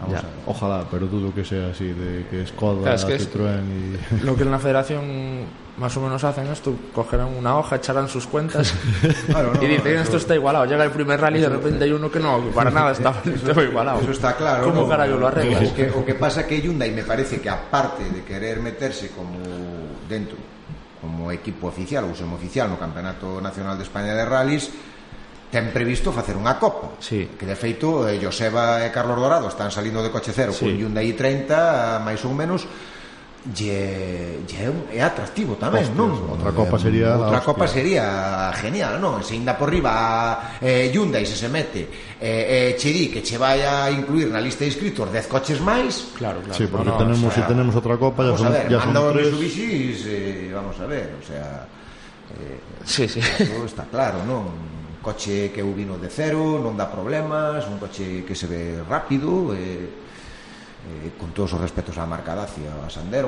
[0.00, 0.18] vamos Ya.
[0.20, 0.30] a ver.
[0.46, 3.62] Ojalá, pero dudo que sea así, de que Skoda, Claro, es que es- Citroën
[4.20, 4.24] y...
[4.24, 8.26] Lo que en la federación más o menos hacen esto, cogerán una hoja, echarán sus
[8.26, 8.74] cuentas
[9.26, 10.66] Claro, no, y dicen eso- esto está igualado.
[10.66, 13.62] Llega el primer rally y de repente hay uno que no, para nada está, está
[13.62, 14.00] igualado.
[14.00, 14.64] Eso está claro.
[14.64, 14.88] ¿Cómo ¿no?
[14.88, 15.70] carajo lo arreglas?
[15.70, 19.38] O que, o que pasa que Hyundai me parece que aparte de querer meterse como
[20.08, 20.36] dentro
[21.00, 24.70] como equipo oficial ou semioficial no Campeonato Nacional de España de Rallys
[25.52, 27.28] ten previsto facer unha copa sí.
[27.36, 30.64] que de feito eh, Joseba e Carlos Dorado están salindo de coche cero sí.
[30.64, 32.64] con Hyundai i30 máis ou menos
[33.52, 36.30] lle, lle é atractivo tamén, Hostias, non?
[36.32, 39.20] Outra copa eh, sería Outra copa sería genial, non?
[39.20, 43.36] Se ainda por riba eh, Hyundai se se mete eh, eh, che di que che
[43.36, 46.96] vai a incluir na lista de inscritos 10 coches máis Claro, claro Sí, porque no,
[46.96, 49.12] tenemos, o sea, si tenemos outra copa Vamos ya son, a ver, ya manda son
[49.12, 51.68] tres eh, vamos a ver, o sea
[52.40, 52.56] eh,
[52.88, 54.71] Sí, sí eh, Todo está claro, non?
[55.02, 58.78] Un coche que eu vino de cero, non dá problemas, un coche que se ve
[58.86, 63.26] rápido, eh, eh, con todos os respetos á marca Dacia, a Sandero.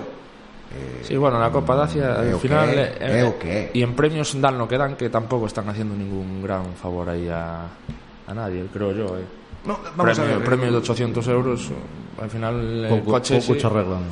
[0.70, 2.94] Eh, Sí, bueno, la Copa Dacia al que final é,
[3.26, 3.62] eh, que é.
[3.74, 7.26] y en premios dan lo que dan que tampoco están haciendo ningún gran favor ahí
[7.26, 9.18] a, a nadie, creo yo.
[9.18, 9.26] eh.
[9.66, 11.74] No, vamos premio, a ver, premio de 800 euros,
[12.22, 14.04] al final el Poco, coche poco sí, arreglan.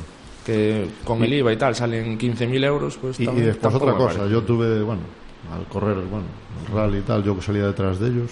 [0.43, 3.95] que con el IVA y tal salen 15.000 euros, pues Y, y también- después otra
[3.95, 6.25] cosa, yo tuve, bueno, al correr, bueno,
[6.67, 8.31] el rally y tal, yo que salía detrás de ellos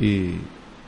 [0.00, 0.34] y,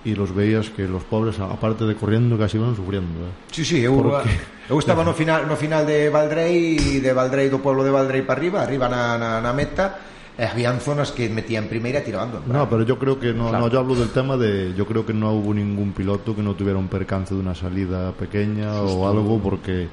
[0.05, 3.21] y los veías que los pobres, aparte de corriendo, casi iban sufriendo.
[3.21, 3.31] ¿eh?
[3.53, 4.31] Sí, sí, eu, Porque-
[4.69, 8.39] eu estaba no final, no final de Valdrei de Valdrei do pueblo de Valdrei para
[8.41, 9.97] arriba, arriba na, na, na meta,
[10.39, 12.39] e habían zonas que metía en primeira e tirando.
[12.47, 13.67] No, pero yo creo que no, Claro.
[13.67, 16.55] no, yo hablo del tema de, yo creo que no hubo ningún piloto que no
[16.55, 19.89] tuviera un percance de una salida pequeña o algo, porque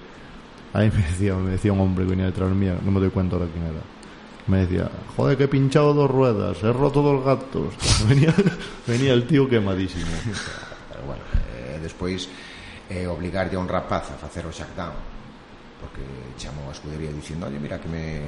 [0.74, 3.36] ahí me decía, me decía un hombre que venía detrás mía, no me doy cuenta
[3.38, 3.82] ahora quién era.
[4.48, 7.74] Me decía, joder, que he pinchado dos ruedas, he roto dos gatos.
[8.08, 8.34] venía,
[8.86, 10.12] venía el tío quemadísimo.
[10.90, 11.24] Pero bueno,
[11.58, 12.30] eh, despois
[12.90, 15.16] eh, obligarlle a un rapaz a facer o shackdown
[15.86, 16.02] porque
[16.38, 18.22] chamou a escudería dicindo oye, mira que me,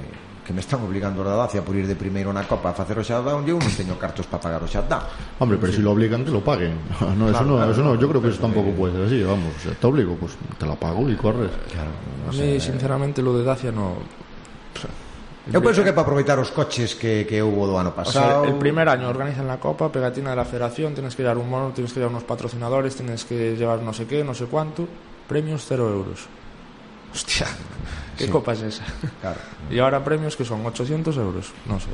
[0.46, 3.04] que me están obligando a Dacia por ir de primeiro na Copa a facer o
[3.04, 5.02] shackdown e eu non teño cartos para pagar o shackdown
[5.40, 6.78] Hombre, pero si lo obligan, que lo paguen.
[7.18, 9.54] No, eso no, eso no, yo creo que eso tampoco puede ser así, vamos.
[9.58, 11.50] Te obligo, pues te la pago y corres.
[11.72, 11.92] claro,
[12.30, 13.98] A mí, sinceramente, lo de Dacia no...
[15.54, 18.44] Eu penso que é para aproveitar os coches que, que houve do ano pasado.
[18.44, 21.38] O sea, el primer año organizan la copa, pegatina de la federación, tienes que llevar
[21.38, 24.46] un mono, tienes que llevar unos patrocinadores, tienes que llevar no sé qué, no sé
[24.46, 24.88] cuánto,
[25.28, 26.28] premios cero euros.
[27.14, 27.48] Hostia,
[28.18, 28.32] ¿qué sí.
[28.32, 28.84] copa es esa?
[29.22, 29.40] Claro.
[29.72, 31.88] Y ahora premios que son 800 euros, no sé.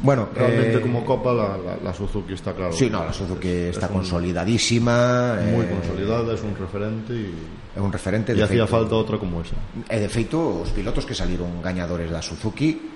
[0.00, 2.72] Bueno, Realmente eh, como Copa la, la, la Suzuki está claro.
[2.72, 7.32] Sí, no, la Suzuki está es un- consolidadísima, Muy eh, consolidada, es un referente y,
[7.76, 8.76] é un referente y de hacía feito.
[8.76, 9.56] falta otra como esa.
[9.88, 12.92] E de feito, os pilotos que saliron gañadores da Suzuki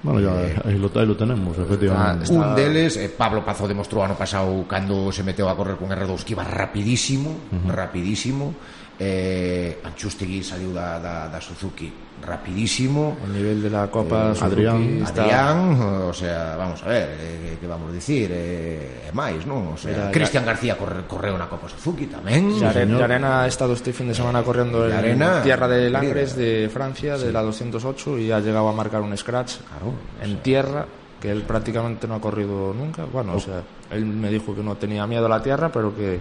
[0.00, 0.30] Bueno, ya
[0.64, 2.30] ahí, lo, ahí lo tenemos, efectivamente.
[2.30, 6.22] Un deles, eh, Pablo Pazo demostrou ano pasado cando se meteu a correr con R2
[6.22, 7.34] que iba rapidísimo,
[7.66, 8.54] rapidísimo.
[8.98, 11.86] Eh, Anchustegui saliu da, da, da Suzuki
[12.20, 15.22] rapidísimo a nivel de la Copa eh, Suzuki, Adrián, está...
[15.22, 19.74] Adrián o sea, vamos a ver eh, que vamos a dicir eh, é máis, non?
[19.74, 20.50] O sea, Mira, Cristian ya...
[20.50, 23.06] García corre, correu na Copa Suzuki tamén Yare- señor.
[23.06, 27.30] Arena ha estado este fin de semana correndo en tierra de Langres de Francia, sí.
[27.30, 30.42] de la 208 y ha llegado a marcar un scratch claro, en sea...
[30.42, 30.82] tierra
[31.22, 33.38] que él prácticamente no ha corrido nunca bueno, oh.
[33.38, 33.62] o sea,
[33.94, 36.18] él me dijo que no tenía miedo a la tierra pero que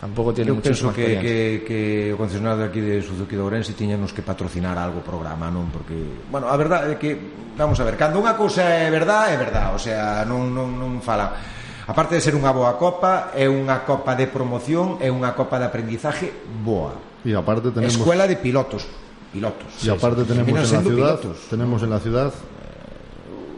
[0.00, 1.36] Tampouco tiene Eu penso que, que,
[1.68, 5.68] que o concesionario aquí de Suzuki de Ourense tiñanos que patrocinar algo o programa, non?
[5.68, 5.92] Porque,
[6.32, 7.20] bueno, a verdade é que,
[7.52, 11.04] vamos a ver, cando unha cousa é verdad, é verdad, o sea, non, non, non
[11.04, 11.36] fala.
[11.84, 15.68] Aparte de ser unha boa copa, é unha copa de promoción, é unha copa de
[15.68, 16.32] aprendizaje
[16.64, 16.96] boa.
[17.20, 18.00] E aparte tenemos...
[18.00, 18.88] Escuela de pilotos,
[19.28, 19.84] pilotos.
[19.84, 21.36] Y aparte sí, tenemos en la ciudad, pilotos.
[21.52, 22.32] tenemos en la ciudad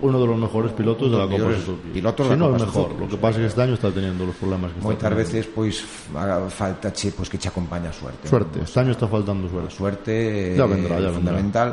[0.02, 1.50] uno de los mejores pilotos de la Copa
[1.94, 2.92] pilotos la no Copa el mejor.
[3.00, 5.32] Lo que pasa es que este año está teniendo los problemas que está Moitas teniendo.
[5.32, 8.28] veces pois fa- faltache pois que che acompaña a suerte.
[8.28, 8.66] Suerte, non?
[8.66, 9.70] este año está faltando A suerte.
[9.74, 10.12] suerte
[10.58, 11.12] Ya vendrá, ya vendrá.
[11.16, 11.70] fundamental.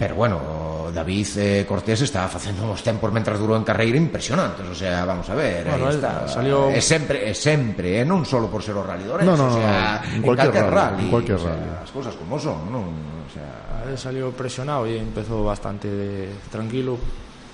[0.00, 4.72] Pero bueno, David eh, Cortés está facendo uns tempos mentras durou en carreira impresionantes, o
[4.72, 6.24] sea, vamos a ver, Bueno, aí está.
[6.24, 9.36] salió- É sempre, é sempre, e non solo por ser o rally No, no, o
[9.36, 11.68] no, sea, no, en en cualquier rally, rally, en cualquier o sea, rally.
[11.84, 12.88] as cousas como son, non?
[12.88, 16.96] O sea, salió presionado y empezó bastante tranquilo,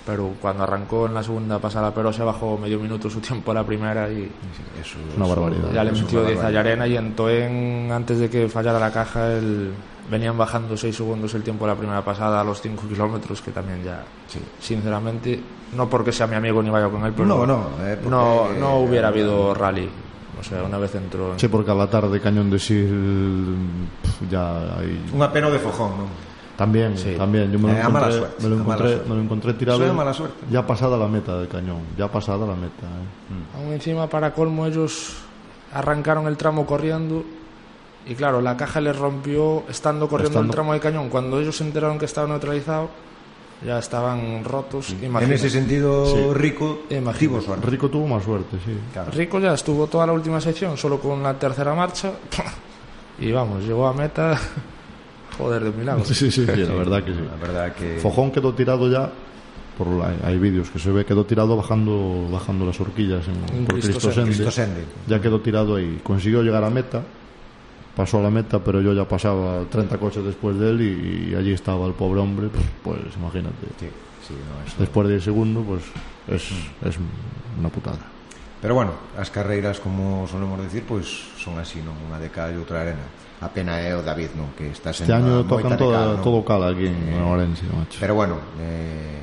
[0.07, 3.55] pero cuando arrancó en la segunda pasada, pero se bajó medio minuto su tiempo a
[3.55, 4.23] la primera y
[4.81, 5.69] eso, Es una barbaridad.
[5.73, 6.51] ya le metió una 10 a.
[6.51, 9.73] Yarena y en Toen, antes de que fallara la caja, él,
[10.09, 13.51] venían bajando 6 segundos el tiempo a la primera pasada a los 5 kilómetros, que
[13.51, 14.39] también ya, Sí.
[14.61, 15.37] sinceramente,
[15.75, 18.47] no porque sea mi amigo ni vaya con él, pero No, no, eh, porque- no,
[18.57, 19.89] no hubiera habido rally.
[20.39, 23.57] O sea, una vez entró en- Sí, porque a la tarde Cañón de Sil
[24.31, 24.95] ya hay...
[25.11, 26.09] Unha pena o de Fojón, non?
[26.57, 27.13] También, Sí.
[27.17, 27.51] también.
[27.51, 29.85] Yo me lo, Eh, mala encontré, suerte, me lo encontré, me lo encontré tirado.
[29.85, 30.35] Es mala suerte.
[30.51, 32.83] Ya pasada la meta del Cañón, ya pasada la meta.
[32.87, 33.57] eh.
[33.57, 35.13] Aún encima, para colmo, ellos
[35.73, 37.23] arrancaron el tramo corriendo
[38.07, 41.09] y claro, la caja les rompió estando corriendo Estando- el tramo de cañón.
[41.09, 42.89] Cuando ellos se enteraron que estaba neutralizado,
[43.65, 44.89] ya estaban rotos.
[44.91, 45.35] En Imagínate.
[45.35, 46.33] ese sentido, Sí.
[46.33, 46.79] Rico
[47.19, 47.67] tivo suerte.
[47.67, 48.75] Rico tuvo más suerte, sí.
[49.15, 52.13] Rico ya estuvo toda la última sección solo con la tercera marcha
[53.19, 54.39] y vamos, llegó a meta.
[55.37, 56.03] Joder, de milagro.
[56.05, 57.19] Sí, sí, sí, sí, la verdad que sí.
[57.29, 57.99] La verdad que...
[57.99, 59.11] Fojón quedó tirado ya
[59.77, 63.79] por la, hay vídeos que se ve quedó tirado bajando bajando las horquillas en, por
[63.79, 64.83] Cristo, Sende, Cristo Sende.
[65.07, 66.01] ya quedó tirado ahí.
[66.03, 67.03] Consiguió llegar a meta
[67.95, 71.35] pasó a la meta pero yo ya pasaba 30 coches después de él y, y
[71.35, 73.67] allí estaba el pobre hombre pues, pues imagínate.
[73.79, 73.89] Sí,
[74.27, 74.75] sí, no, eso...
[74.79, 75.83] después del segundo pues
[76.27, 76.43] es,
[76.87, 76.97] es
[77.59, 77.99] una putada.
[78.61, 81.93] Pero bueno as carreiras como solemos decir pois pues, son así non?
[82.09, 83.05] Unha de cal e outra arena.
[83.39, 84.49] A pena é o David, non?
[84.57, 86.23] Que está Este sendo año moita tocan de todo, cal, non?
[86.25, 87.97] todo cala aquí en Orense, macho.
[88.01, 89.21] Pero bueno, eh,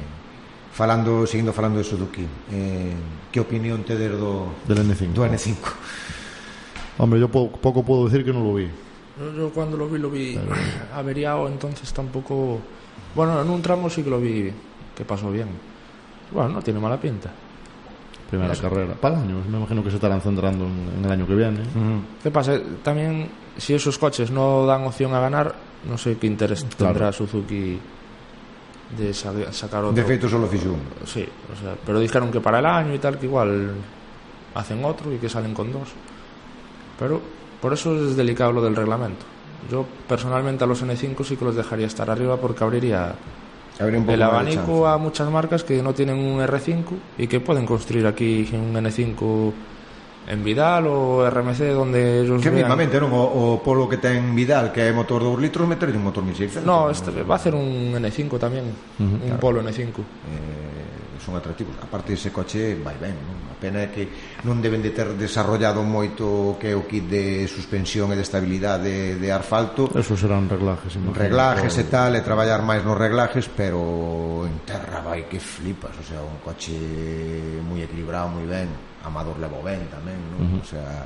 [0.71, 2.23] falando, seguindo falando de Suzuki,
[2.55, 2.95] eh,
[3.35, 5.11] que opinión te des do, Del N5.
[5.19, 5.59] do N5?
[6.99, 8.71] Hombre, yo po- poco puedo decir que no lo vi.
[9.19, 10.39] Yo, yo cuando lo vi, lo vi
[10.95, 12.61] averiado, entonces tampoco.
[13.15, 14.51] Bueno, en un tramo sí que lo vi
[14.95, 15.49] que pasó bien.
[16.31, 17.31] Bueno, no tiene mala pinta.
[18.31, 18.95] Primera carrera.
[18.95, 21.61] Para el año, me imagino que se estarán centrando en, en el año que viene.
[22.23, 22.59] ¿Qué pasa?
[22.83, 25.55] También, si esos coches no dan opción a ganar,
[25.89, 26.93] no sé qué interés Claro.
[26.95, 27.79] tendrá Suzuki
[28.99, 29.93] de sa- sacar otro.
[29.93, 30.81] De feito, solo fixo un.
[31.07, 33.73] Sí, o sea, pero dijeron que para el año y tal, que igual
[34.55, 35.89] hacen otro y que salen con dos.
[36.99, 37.21] Pero
[37.61, 39.25] por eso es delicado lo del reglamento.
[39.71, 43.15] Yo personalmente a los N5 sí que los dejaría estar arriba porque abriría
[43.81, 46.85] un el abanico a muchas marcas que no tienen un R5
[47.19, 49.53] y que pueden construir aquí un N5
[50.27, 52.65] en Vidal o RMC onde ellos que vean...
[52.65, 53.13] mismamente non?
[53.13, 56.65] O, o polo que ten Vidal que é motor 2 litros meter un motor 1600
[56.65, 59.41] no, este va a ser un N5 tamén uh -huh, un claro.
[59.41, 60.74] polo N5 eh
[61.25, 63.49] son atractivos a parte ese coche vai ben non?
[63.49, 64.05] a pena é que
[64.45, 69.17] non deben de ter desarrollado moito que é o kit de suspensión e de estabilidade
[69.17, 73.49] de, de asfalto eso serán reglajes imagino, reglajes e tal e traballar máis nos reglajes
[73.49, 76.77] pero en terra vai que flipas o sea, un coche
[77.65, 78.69] moi equilibrado moi ben
[79.05, 80.41] Amador levo ben tamén non?
[80.41, 80.61] Uh -huh.
[80.61, 81.05] o sea,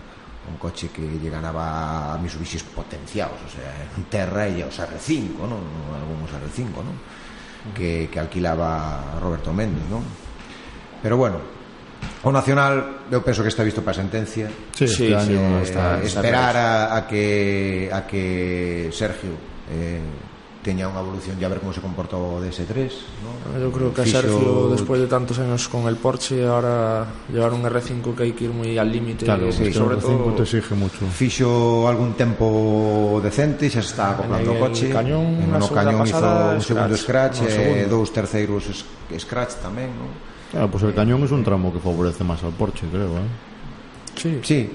[0.48, 5.44] un coche que lle ganaba a Mitsubishi potenciados, o sea, en terra e os R5,
[5.44, 5.61] non?
[5.92, 6.96] Algúns R5, non?
[7.75, 10.03] que, que alquilaba Roberto Méndez, non?
[11.03, 11.38] Pero bueno,
[12.23, 14.51] o Nacional eu penso que está visto para sentencia.
[14.75, 18.90] Sí, sí, este sí, año sí, está, eh, está esperar a, a que a que
[18.92, 19.35] Sergio
[19.71, 20.03] eh
[20.68, 22.76] teña unha evolución e a ver como se comporta o DS3
[23.24, 23.33] ¿no?
[23.57, 24.20] eu creo que Fixo...
[24.20, 28.44] Sergio despois de tantos años con el Porsche ahora llevar un R5 que hai que
[28.44, 33.72] ir moi al límite claro, sí, sobre todo te exige mucho fixo algún tempo decente
[33.72, 37.88] xa está acoplando o coche cañón, en un cañón hizo un segundo scratch, scratch e
[37.88, 38.68] dous terceiros
[39.16, 40.28] scratch tamén ¿no?
[40.52, 43.28] Claro, pues el cañón es un tramo que favorece más al Porsche, creo, ¿eh?
[44.16, 44.40] Sí.
[44.42, 44.70] Sí,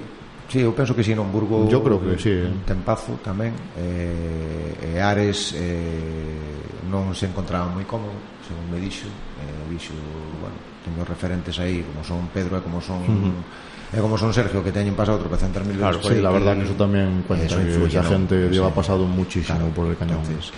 [0.53, 2.45] Sí, eu penso que si sí, non Burgo Yo creo que sí, eh.
[2.61, 8.13] Tempazo tamén eh, e Ares eh, non se encontraba moi cómodo
[8.45, 9.09] según me dixo
[9.41, 9.97] eh, dixo,
[10.37, 10.53] bueno,
[10.85, 14.61] teño referentes aí como son Pedro e como son uh -huh e como son Sergio
[14.61, 17.61] que teñen pasado tropezantas mil claro, veces sí, la verdad que eso tamén cuenta eso
[17.61, 18.49] influye, que a gente ¿no?
[18.49, 18.77] lleva sí.
[18.77, 20.53] pasado muchísimo claro, por el cañón entonces,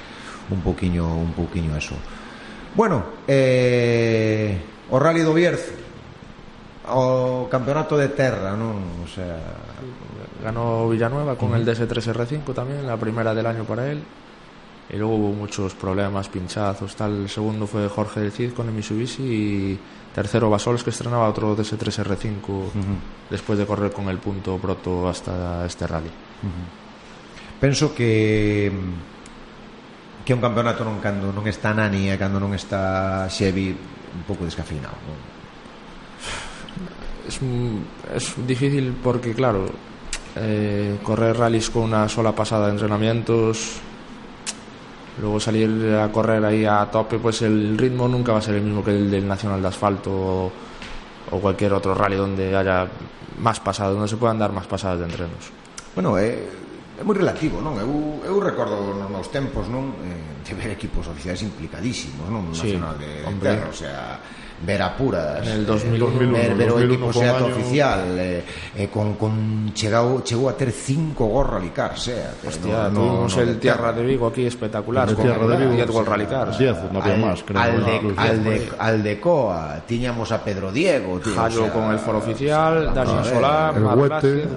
[0.51, 1.95] un poquinho un poquinho eso
[2.75, 4.59] bueno eh,
[4.91, 5.84] o Rally do Bierzo
[6.87, 9.01] o campeonato de terra, non?
[9.01, 9.37] O sea,
[10.43, 11.61] ganó Villanueva con uh -huh.
[11.61, 14.03] el DS3R5 también, la primera del año para él.
[14.89, 17.25] Y luego hubo muchos problemas, pinchazos, tal.
[17.25, 19.79] El segundo fue Jorge del Cid con el Mitsubishi y
[20.13, 23.29] tercero Basoles que estrenaba otro DS3R5 uh -huh.
[23.29, 26.09] después de correr con el punto proto hasta este rally.
[26.09, 27.59] Uh -huh.
[27.59, 28.71] Penso que
[30.25, 34.41] que un campeonato non cando non está Nani e cando non está Xevi un pouco
[34.41, 35.34] descafeinado, non?
[37.27, 37.39] es,
[38.13, 39.65] es difícil porque, claro,
[40.35, 43.77] eh, correr rallies con una sola pasada de entrenamientos,
[45.21, 48.63] luego salir a correr ahí a tope, pues el ritmo nunca va a ser el
[48.63, 50.51] mismo que el del Nacional de Asfalto o,
[51.31, 52.87] o cualquier otro rally donde haya
[53.39, 55.51] más pasadas, donde se puedan dar más pasadas de entrenos.
[55.95, 56.43] Bueno, eh,
[56.99, 57.79] é moi relativo, non?
[57.79, 59.95] Eu, eu recordo nos meus tempos, non?
[60.03, 62.51] Eh, de ver equipos oficiais implicadísimos, non?
[62.51, 63.47] Nacional sí, de, de hombre.
[63.55, 64.19] Terra, o sea,
[64.65, 68.43] ver apuras En el eh, 2001, ver, ver o 2001 equipo año- oficial eh,
[68.77, 72.89] eh, con, con chegou, chegou a ter cinco Gol Rally Car SEAT eh, Hostia, no-
[72.89, 75.89] no- tuvimos no el Tierra de Vigo aquí espectacular, El con Tierra de Vigo, 10
[75.89, 76.57] World o sea, Rally Cars.
[76.57, 77.61] Diez, no había más, creo.
[77.61, 81.73] al, de, al, de, al de Coa tiñamos a Pedro Diego tío, Jallo o sea,
[81.73, 83.97] con el foro oficial, Dani a ver, Solá, el Mar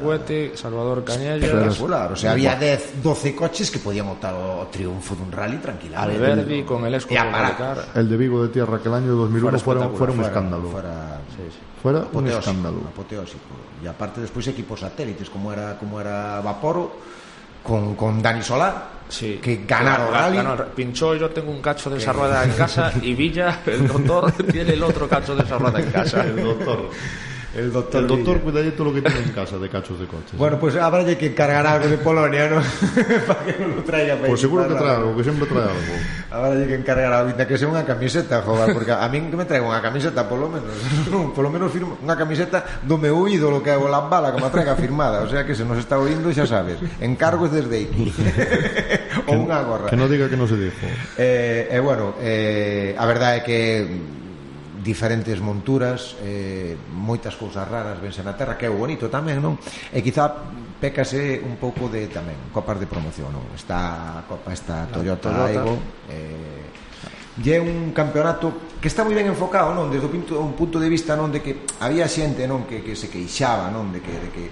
[0.02, 0.56] Huete.
[0.56, 5.30] Salvador Cañellas, espectacular, o sea, había 10, 12 coches que podían optar ao triunfo dun
[5.32, 6.16] rally tranquilamente.
[6.22, 7.14] Alberdi con el Esco.
[7.14, 7.78] Car.
[7.94, 10.68] El de Vigo de Tierra que el año 2001 Fuera fuera, un Fuera- escándalo.
[10.70, 11.20] Fuera,
[11.82, 12.78] Fuera un escándalo.
[12.88, 13.40] apoteósico.
[13.82, 16.92] Y aparte despois equipos satélites como era como era Vaporo
[17.62, 19.38] con, con Dani Solá Sí.
[19.42, 20.36] que ganaron Ganó- rally.
[20.36, 24.30] ganó Pinchó, yo tengo un cacho de esa rueda en casa y Villa, el doctor,
[24.52, 26.22] tiene el otro cacho de esa rueda en casa.
[26.24, 26.90] El doctor.
[27.58, 30.32] El doctor, el doctor cuidalle todo lo que tiene en casa de cachos de coches.
[30.32, 30.36] ¿eh?
[30.36, 32.62] Bueno, pues habrá que encargar algo de Polonia, ¿no?
[33.26, 34.14] para que non lo traiga.
[34.14, 35.94] Para pues seguro que trae algo, que sempre trae algo.
[36.30, 39.66] Habrá que encargar algo, que sea unha camiseta, joder, porque a min que me traiga
[39.66, 40.70] unha camiseta, polo menos.
[41.36, 44.78] polo menos firma unha camiseta do meu ídolo que é o Lambala, que me traiga
[44.78, 45.26] firmada.
[45.26, 46.78] O sea que se nos está oindo, xa sabes.
[47.02, 48.14] Encargos desde aquí.
[49.26, 49.90] ou unha gorra.
[49.90, 50.86] Que no diga que no se dijo.
[51.18, 53.58] Eh, eh, bueno, eh, a verdade é que
[54.78, 59.58] diferentes monturas, eh, moitas cousas raras vense na terra, que é o bonito tamén, non?
[59.90, 60.30] E quizá
[60.78, 63.50] pécase un pouco de tamén copas de promoción, non?
[63.54, 65.50] Está a copa esta Toyota, Toyota.
[65.50, 65.74] Aigo,
[66.06, 66.58] eh,
[67.38, 69.90] e é un campeonato que está moi ben enfocado, non?
[69.90, 71.30] Desde o punto, un punto de vista, non?
[71.30, 72.66] De que había xente, non?
[72.66, 73.90] Que, que se queixaba, non?
[73.90, 74.44] De que, de que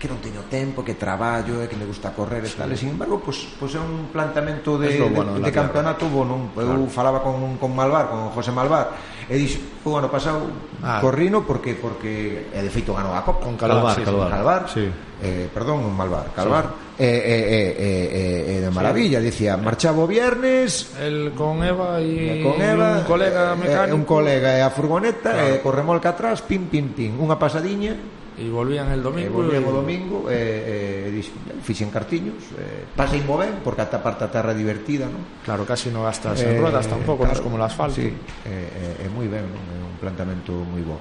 [0.00, 2.72] que non teño tempo, que traballo, e que me gusta correr e tal.
[2.72, 6.08] E sin embargo, pois, pues, pois é un plantamento de, de, bueno de, de campeonato
[6.08, 6.48] bueno.
[6.56, 6.88] Eu claro.
[6.88, 8.96] falaba con, con Malvar, con José Malvar,
[9.28, 10.48] e dixo, o ano pasado
[10.80, 11.04] ah.
[11.04, 13.44] corrino porque porque e de feito ganou a Copa.
[13.44, 14.28] Con Calvar, ah, sí, Calvar.
[14.32, 14.62] Calvar.
[14.72, 14.88] Sí.
[15.20, 16.96] Eh, perdón, un Malvar, Calvar.
[16.96, 17.04] Sí.
[17.04, 19.28] Eh, eh, eh, eh, eh, de maravilla, sí.
[19.28, 24.00] dicía, marchaba o viernes el con Eva y eh, con Eva, un colega mecánico, eh,
[24.00, 25.48] un colega e a furgoneta, claro.
[25.48, 29.28] eh, corremolca atrás, pim pim pim, unha pasadiña E volvían el domingo.
[29.28, 31.22] E volvían o domingo, e, e
[31.60, 35.44] fixen cartiños, e, pasei mo ben, porque ata parte a terra divertida, non?
[35.44, 38.00] Claro, casi non gastas eh, en ruedas tampouco, claro, non como el asfalto.
[38.00, 38.08] Sí,
[38.48, 39.60] é, é, é moi ben, non?
[39.60, 40.96] É un plantamento moi bo.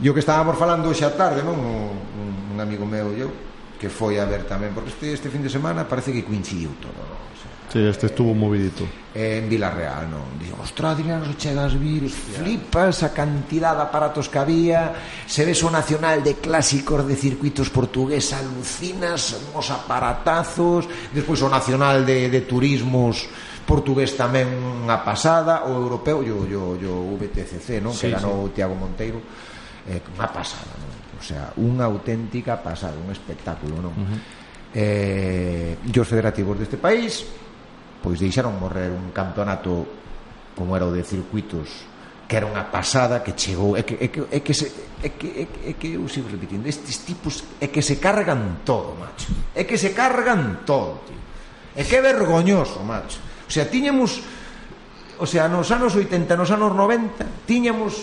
[0.00, 1.60] E o que estábamos falando hoxe a tarde, non?
[1.60, 3.30] Un, un amigo meu, e eu,
[3.76, 6.96] que foi a ver tamén, porque este, este fin de semana parece que coincidiu todo,
[6.96, 7.29] non?
[7.70, 8.84] Sí, este estuvo movidito.
[9.14, 10.34] En Vilarreal, non?
[10.42, 14.90] Digo, ostras, dirán se chegas vir, flipas a cantidad de aparatos que había,
[15.22, 22.02] se ves o nacional de clásicos de circuitos portugués, alucinas uns aparatazos, despois o nacional
[22.02, 23.30] de, de turismos
[23.62, 27.94] portugués tamén unha pasada, o europeo, yo, yo, yo VTCC, non?
[27.94, 28.58] Sí, que ganou sí.
[28.58, 29.22] Tiago Monteiro,
[29.86, 30.90] eh, unha pasada, non?
[31.18, 33.94] O sea, unha auténtica pasada, un espectáculo, non?
[33.94, 34.18] Uh -huh.
[34.74, 37.22] eh, yo os federativos deste país
[38.02, 39.86] pois deixaron morrer un campeonato
[40.56, 41.88] como era o de circuitos
[42.30, 44.70] que era unha pasada que chegou é que, é que, é que, se,
[45.02, 48.62] é que, é que, é que eu sigo repetindo estes tipos é que se cargan
[48.62, 51.18] todo macho é que se cargan todo tío.
[51.74, 54.22] é que é vergoñoso macho o sea, tiñamos
[55.20, 57.98] o sea, nos anos 80, nos anos 90 tiñamos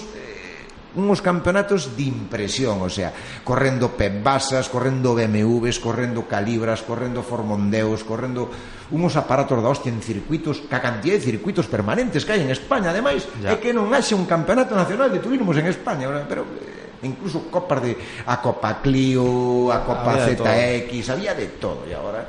[0.97, 3.13] uns campeonatos de impresión, o sea,
[3.45, 8.49] correndo pebasas, correndo BMWs, correndo Calibras, correndo Formondeos, correndo
[8.89, 12.89] unos aparatos da hostia en circuitos, ca cantidad de circuitos permanentes que hai en España,
[12.89, 13.53] ademais, ya.
[13.53, 17.83] é que non haxe un campeonato nacional de turismos en España, pero eh, incluso copas
[17.83, 17.93] de
[18.25, 22.25] a Copa Clio, a Copa había ZX, había de todo e agora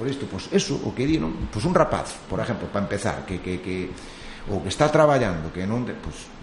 [0.00, 1.36] por isto, pois pues eso o que di, non?
[1.52, 3.92] Pois pues un rapaz, por exemplo, para empezar, que que que
[4.48, 6.39] o que está traballando, que non, pois pues,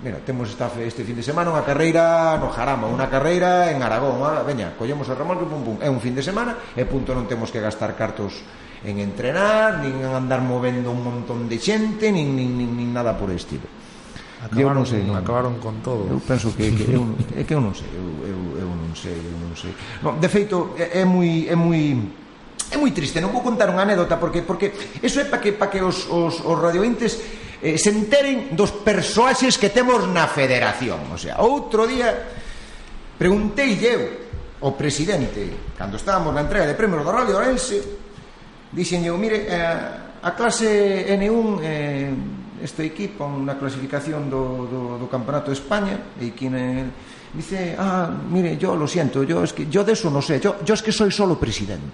[0.00, 4.24] Mira, temos esta este fin de semana unha carreira no Jarama, unha carreira en Aragón,
[4.24, 5.76] ah, veña, collemos o remolque pum pum.
[5.76, 8.40] É un fin de semana e punto, non temos que gastar cartos
[8.80, 13.12] en entrenar, nin en andar movendo un montón de xente, nin, nin, nin, nin nada
[13.12, 13.68] por estilo.
[14.40, 15.20] Acabaron, non sei, non.
[15.20, 16.08] acabaron con todo.
[16.08, 17.04] Eu penso que, que eu,
[17.36, 19.76] é que eu non sei, eu, eu, eu non sei, eu non sei.
[20.00, 21.92] No, de feito, é, é moi é moi
[22.72, 24.72] é moi triste, non vou contar unha anécdota porque porque
[25.04, 27.20] eso é para que para que os os os radiointes
[27.62, 31.12] eh, se enteren dos persoaxes que temos na federación.
[31.12, 32.08] O sea, outro día
[33.20, 34.00] preguntei eu
[34.60, 37.80] ao presidente, cando estábamos na entrega de premios do Rally Orense,
[38.72, 40.68] dixen eu, mire, eh, a clase
[41.16, 42.12] N1 eh,
[42.60, 46.48] este equipo na clasificación do, do, do Campeonato de España e que
[47.32, 50.56] dice, ah, mire, yo lo siento, yo es que yo de eso no sé, yo,
[50.64, 51.86] yo es que soy solo presidente.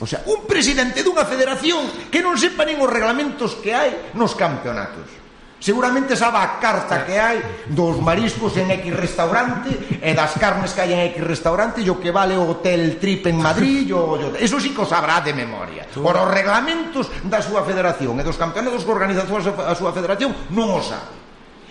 [0.00, 4.34] O sea, un presidente dunha federación que non sepa nin os reglamentos que hai nos
[4.34, 5.20] campeonatos.
[5.60, 7.36] Seguramente sabe a carta que hai
[7.68, 12.00] dos mariscos en X restaurante e das carnes que hai en X restaurante e o
[12.00, 15.36] que vale o hotel trip en Madrid o, o, eso sí que o sabrá de
[15.36, 19.76] memoria por os reglamentos da súa federación e dos campeonatos que organiza a súa, a
[19.76, 21.19] súa federación non o sabe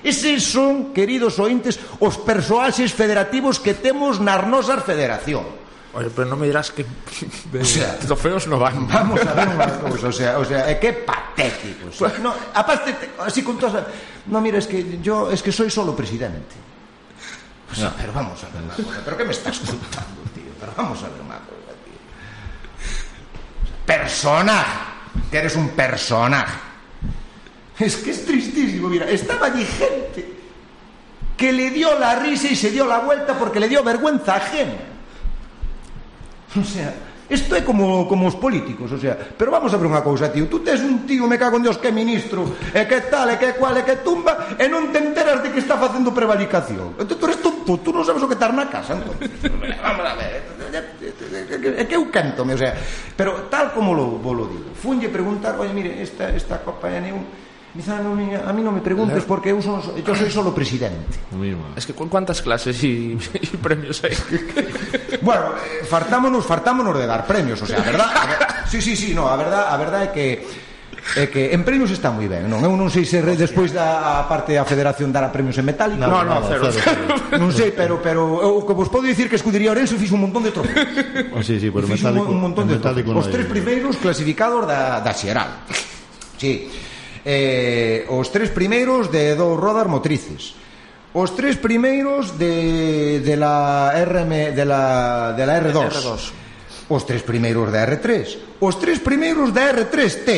[0.04, 5.43] Eses son, queridos ointes, os persoaxes federativos que temos nas nosas federación.
[5.91, 6.86] Oye, pero non me dirás que
[7.58, 8.86] o sea, trofeos no van.
[8.86, 11.89] Vamos a ver unha cousa, o sea, o sea, eh, é que patético.
[11.89, 13.84] O sea, no, aparte, así con todas...
[14.30, 16.56] No, mira, es que yo, es que soy solo presidente.
[17.72, 17.97] O sea, no.
[17.97, 20.54] pero vamos a ver unha cosa, pero que me estás contando, tío?
[20.62, 22.00] Pero vamos a ver unha cosa, tío.
[23.89, 24.62] Persona,
[25.34, 26.68] que eres un personaje.
[27.80, 30.39] Es que es tristísimo, mira, estaba allí gente
[31.38, 34.75] que le dio la risa y se dio la vuelta porque le dio vergüenza ajena.
[36.59, 36.93] O sea,
[37.30, 40.49] isto é como, como os políticos, o sea, pero vamos a ver unha cousa, tío,
[40.49, 43.53] tú tes un tío, me cago en Dios, que ministro, e que tal, e que
[43.53, 46.97] cual, e que tumba, e non te enteras de que está facendo prevaricación.
[46.97, 49.13] Entón, tú eres tonto, tú non sabes o que estar na casa, entón.
[49.86, 50.41] vamos a ver,
[51.80, 52.73] é que eu o sea,
[53.15, 57.49] pero tal como lo, lo digo, funlle preguntar, oye, mire, esta, esta Copa N1, me
[57.80, 61.15] Quizá me- a mí non me preguntes porque eu, son, yo soy solo presidente.
[61.80, 63.15] Es que con cuántas clases y
[63.63, 64.11] premios hay.
[65.23, 68.11] bueno, eh, fartámonos, fartámonos de dar premios, o sea, a verdad?
[68.11, 70.43] A ver, sí, sí, sí, no, a verdad, a verdad é que
[71.15, 72.59] é que en premios está moi ben, non?
[72.59, 76.03] Eu non sei se re, despois da parte da Federación dará premios en metálico.
[76.03, 77.39] No, no, no, cero, cero.
[77.39, 80.43] Non sei, pero pero eu que vos podo dicir que Escudería Orense fixo un montón
[80.43, 81.32] de trofeos.
[81.32, 84.67] Ah, sí, sí, pero metálico, un, un montón de metálico, no Os tres primeiros clasificados
[84.67, 85.63] da da Xeral.
[86.36, 86.67] Sí
[87.30, 90.57] eh, os tres primeiros de dous rodas motrices.
[91.13, 95.77] Os tres primeiros de, de la RM de la, de la R2.
[95.77, 96.89] R2.
[96.89, 98.57] Os tres primeiros da R3.
[98.57, 100.30] Os tres primeiros da R3T.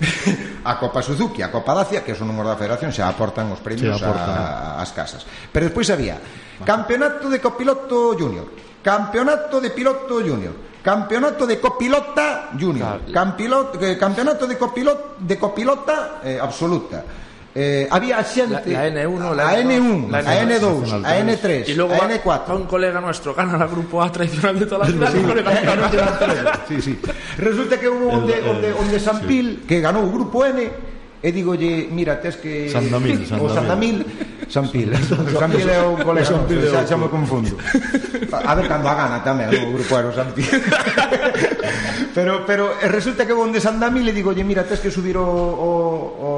[0.64, 3.98] a Copa Suzuki, a Copa Dacia, que son número da federación, xa aportan os premios
[3.98, 4.38] sí, aportan.
[4.38, 5.26] A, as casas.
[5.50, 6.16] Pero despois había
[6.62, 8.46] Campeonato de Copiloto Junior,
[8.86, 16.20] Campeonato de Piloto Junior, Campeonato de copilota junior, Campilot, eh, campeonato de, copilot, de copilota
[16.24, 17.04] eh, absoluta.
[17.52, 22.22] Eh, había gente la, la, N1, la, N1, la N2, la N2, la N3, la
[22.22, 22.56] N4.
[22.56, 26.60] un colega nuestro gana la grupo A tradicional de toda la vida.
[26.68, 27.00] Sí, sí.
[27.38, 29.64] Resulta que hubo un de, el, de, de sí.
[29.66, 30.70] que ganó grupo N
[31.20, 32.72] e digolle, mira, tes que...
[32.72, 33.44] Sandamil, Sandamil.
[33.44, 33.96] O Sandamil,
[34.50, 37.54] San Pil é o colega, no, xa, xa me confundo.
[38.34, 40.48] A ver, cando a gana tamén o grupo era o San Pil.
[42.16, 45.70] pero, pero resulta que von de Sandamil e digolle, mira, tes que subir o, o,
[46.18, 46.30] o,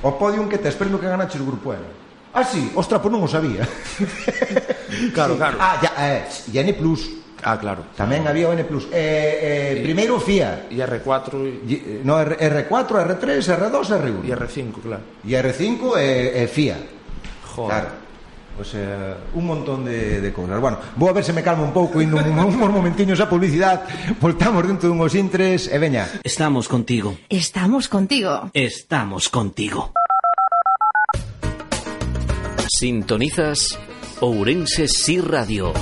[0.00, 1.84] o podium que tes, premio que ganaches o grupo era.
[2.32, 3.66] Ah, sí, ostra, pois non o sabía.
[5.12, 5.60] claro, claro.
[5.60, 7.20] Ah, ya, eh, Yene Plus.
[7.42, 7.84] Ah, claro.
[7.96, 8.62] Tamén había o N+.
[8.64, 10.66] Eh, eh, primeiro FIA.
[10.70, 11.30] Y R4
[11.66, 14.20] y, eh, No, R- R4, R3, R2, R1.
[14.24, 15.02] y R5, claro.
[15.24, 16.76] E R5 e, e FIA.
[17.56, 17.68] Joder.
[17.70, 17.88] Claro.
[18.60, 20.60] O sea, un montón de, de cosas.
[20.60, 23.88] Bueno, vou a ver se me calmo un pouco indo un, uns momentiños a publicidade.
[24.20, 26.04] Voltamos dentro dunhos intres e veña.
[26.20, 27.16] Estamos contigo.
[27.32, 28.52] Estamos contigo.
[28.52, 29.96] Estamos contigo.
[32.68, 33.78] Sintonizas
[34.20, 35.72] Ourense Sí Radio.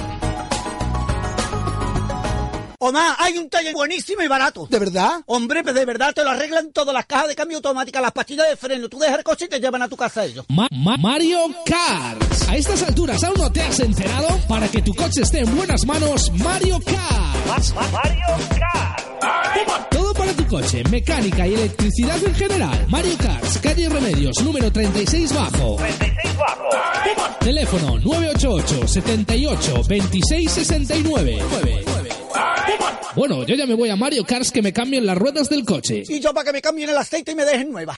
[2.88, 4.66] Omar, hay un taller buenísimo y barato.
[4.70, 5.20] ¿De verdad?
[5.26, 8.48] Hombre, pues de verdad te lo arreglan todas las cajas de cambio automática, las pastillas
[8.48, 8.88] de freno.
[8.88, 10.44] Tú dejas el coche y te llevan a tu casa ellos.
[10.48, 12.22] Ma- Ma- Mario Kart.
[12.48, 14.28] A estas alturas aún no te has enterado.
[14.48, 17.68] Para que tu coche esté en buenas manos, Mario Kart.
[19.90, 22.86] Todo para tu coche, mecánica y electricidad en general.
[22.88, 25.76] Mario Kart, calle Remedios, número 36 bajo.
[27.40, 31.38] Teléfono 988 78 26 69.
[33.18, 36.04] Bueno, yo ya me voy a Mario Kart que me cambien las ruedas del coche.
[36.08, 37.96] Y yo para que me cambien el aceite y me dejen nueva.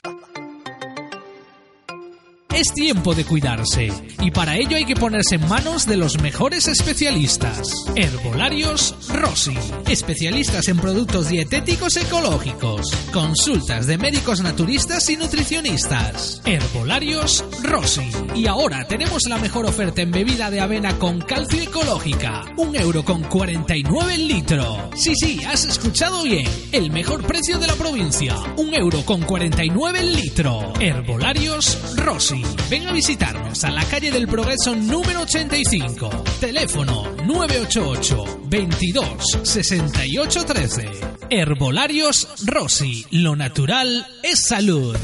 [2.53, 3.89] Es tiempo de cuidarse
[4.21, 7.71] y para ello hay que ponerse en manos de los mejores especialistas.
[7.95, 9.57] Herbolarios Rossi,
[9.89, 12.91] especialistas en productos dietéticos ecológicos.
[13.13, 16.41] Consultas de médicos naturistas y nutricionistas.
[16.45, 18.11] Herbolarios Rossi.
[18.35, 22.43] Y ahora tenemos la mejor oferta en bebida de avena con calcio ecológica.
[22.57, 24.89] Un euro con 49 el litro.
[24.95, 26.47] Sí, sí, has escuchado bien.
[26.73, 28.35] El mejor precio de la provincia.
[28.57, 30.73] Un euro con 49 el litro.
[30.79, 32.40] Herbolarios Rossi.
[32.69, 36.09] Ven a visitarnos a la calle del Progreso número 85.
[36.39, 40.89] Teléfono 988 22 68 13.
[41.29, 43.05] Herbolarios Rossi.
[43.11, 44.97] Lo natural es salud.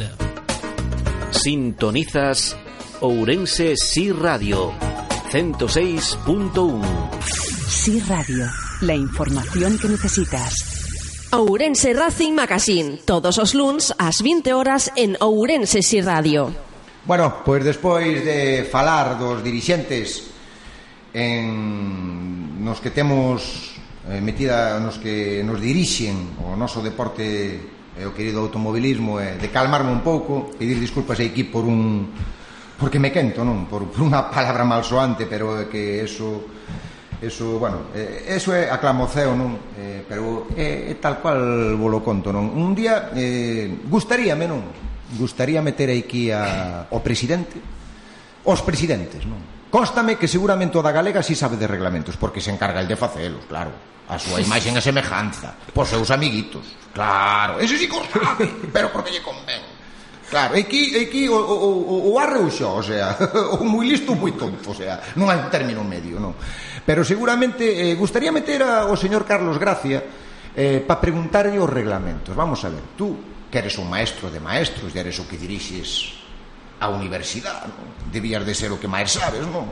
[1.31, 2.55] Sintonizas
[3.01, 4.73] Ourense Sí Radio
[5.31, 6.81] 106.1
[7.67, 8.45] Sí Radio,
[8.81, 10.55] la información que necesitas.
[11.31, 16.66] Ourense Racing Magazine, todos os luns ás 20 horas en Ourense Si Radio.
[17.07, 20.27] Bueno, pois despois de falar dos dirixentes
[21.15, 23.79] en nos que temos
[24.11, 27.63] eh, metida nos que nos dirixen o noso deporte
[27.95, 32.11] e o querido automobilismo e eh, de calmarme un pouco, pedir disculpas aquí por un
[32.75, 36.43] porque me quento, non, por, por unha palabra malsoante, pero é que eso
[37.23, 42.35] eso, bueno, eh, eso é aclamoceo, non, eh, pero é, é tal cual volo conto,
[42.35, 42.51] non.
[42.51, 47.55] Un día eh gustaríame, non, gustaría meter aquí a, o presidente
[48.47, 49.43] os presidentes, non?
[49.67, 52.87] Constame que seguramente o da Galega si sí sabe de reglamentos, porque se encarga el
[52.87, 53.75] de facelos, claro.
[54.07, 56.63] A súa imaxen e semejanza, Por seus amiguitos.
[56.95, 59.59] Claro, eso sí que o sabe, pero porque lle convén.
[60.31, 63.19] Claro, aquí, aquí o, o, o, o arreuxo, o sea,
[63.59, 66.31] o moi listo moi tonto, o sea, non hai término medio, non.
[66.87, 69.99] Pero seguramente eh, gustaría meter ao señor Carlos Gracia
[70.55, 72.31] eh, para preguntarlle os reglamentos.
[72.31, 76.19] Vamos a ver, tú que eres un maestro de maestros, ya eres o que dirixes
[76.79, 77.89] a universidade, non?
[78.11, 79.71] debías de ser o que máis sabes, non?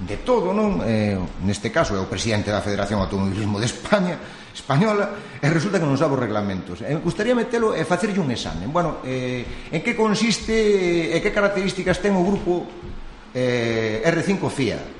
[0.00, 0.80] De todo, non?
[0.80, 4.16] Eh, neste caso é o presidente da Federación Automobilismo de España,
[4.54, 6.80] española, e resulta que non sabe os reglamentos.
[6.80, 8.64] E eh, gustaría metelo e eh, facerlle un exame.
[8.70, 12.64] Bueno, eh, en que consiste e eh, que características ten o grupo
[13.36, 14.99] eh, R5 FIA?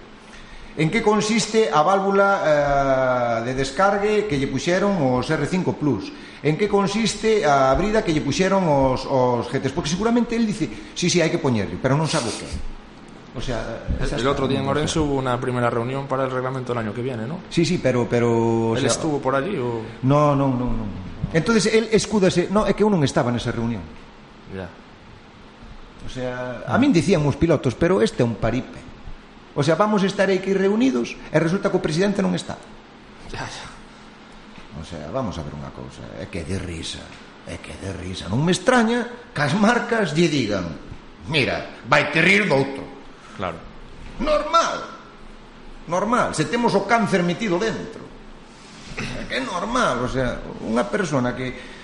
[0.78, 6.14] En que consiste a válvula eh, de descargue que lle puxeron os R5 Plus?
[6.40, 9.74] En que consiste a brida que lle puxeron os, os GTs?
[9.74, 12.46] Porque seguramente él dice, sí, sí, hai que poñerle, pero non sabe o que.
[13.30, 16.72] O sea, eh, el otro día en Orense hubo una primera reunión para el reglamento
[16.72, 17.38] del año que viene, ¿no?
[17.48, 18.08] Sí, sí, pero...
[18.10, 19.82] pero o ¿Él sea, estuvo por allí o...?
[20.02, 20.84] No, no, no, no.
[21.32, 22.48] Entonces, él escúdase...
[22.50, 23.86] No, é que eu non estaba nesa reunión.
[24.50, 24.66] Ya.
[26.02, 28.89] O sea, a min dicían os pilotos, pero este é un paripe.
[29.54, 32.54] O sea, vamos estar aquí reunidos e resulta que o presidente non está.
[34.78, 37.02] O sea, vamos a ver unha cousa, é que de risa,
[37.50, 38.30] é que de risa.
[38.30, 40.70] Non me extraña que as marcas lle digan,
[41.26, 42.84] mira, vai te rir do outro.
[43.34, 43.58] Claro.
[44.22, 44.78] Normal.
[45.90, 48.06] Normal, se temos o cáncer metido dentro.
[49.00, 51.79] É que é normal, o sea, unha persona que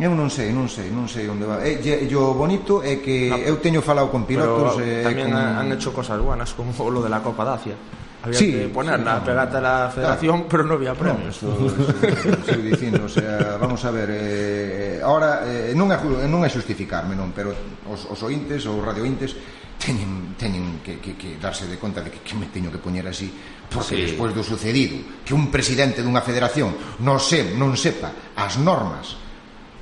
[0.00, 1.60] Eu non sei, non sei, non sei onde va.
[1.60, 5.04] E, e, e o bonito é que no, eu teño falado con pilotos pero, e
[5.04, 5.36] tamén con...
[5.36, 7.76] han hecho cosas buenas como lo de la Copa Dacia.
[8.20, 10.48] Había sí, que ponerla, sí, pegata a la federación, claro.
[10.48, 11.40] pero no había premios.
[11.40, 15.96] No, esto, dicindo, o sea, vamos a ver, eh, ahora eh, non é
[16.28, 17.52] non é xustificarme, non, pero
[17.88, 19.36] os os ointes ou radiointes
[19.80, 23.08] teñen, teñen que, que, que darse de conta de que, que me teño que poñer
[23.08, 23.32] así
[23.72, 24.02] porque sí.
[24.12, 29.19] despois do sucedido que un presidente dunha federación non, se, non sepa as normas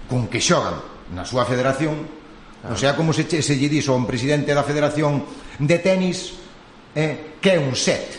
[0.08, 0.80] con que xogan
[1.12, 2.08] na súa federación,
[2.64, 2.74] claro.
[2.74, 5.24] o sea, como se, se lle dixo a un presidente da federación
[5.60, 6.34] de tenis
[6.96, 8.18] eh, que é un set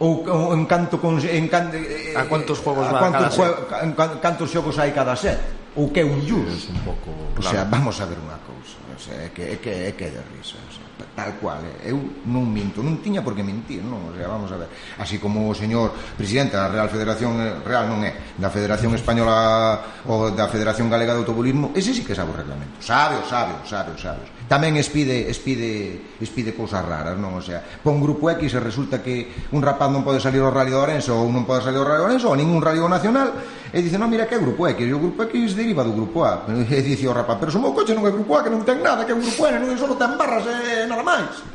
[0.00, 3.92] ou, ou en canto con, en can, eh, a cantos xogos a cuantos, cada en
[3.92, 5.40] can, cantos xogos hai cada set
[5.76, 9.00] ou que é un just un pouco, o sea, vamos a ver unha cousa o
[9.00, 11.92] sea, é que, é que, é que é de risa o sea tal cual, ¿eh?
[11.92, 14.68] eu non minto, non tiña por que mentir, non, o sea, vamos a ver.
[14.98, 20.04] Así como o señor presidente da Real Federación eh, Real non é, da Federación Española
[20.08, 22.80] ou da Federación Galega de Automobilismo, ese sí que sabe o reglamento.
[22.80, 24.24] Sabe, sabe, o sabe, o sabe.
[24.24, 27.38] O sabe tamén expide expide expide cousas raras, non?
[27.38, 30.74] O sea, pon grupo X e resulta que un rapaz non pode salir ao Rally
[30.74, 33.30] de Orense ou non pode salir ao Rally de Orense ou ningún rally nacional
[33.70, 36.26] e dice, "Non, mira que é grupo X, e o grupo X deriva do grupo
[36.26, 38.50] A." E dice o rapaz, "Pero se o meu coche non é grupo A, que
[38.50, 41.46] non ten nada, que é grupo N, non é só ten barras e nada máis."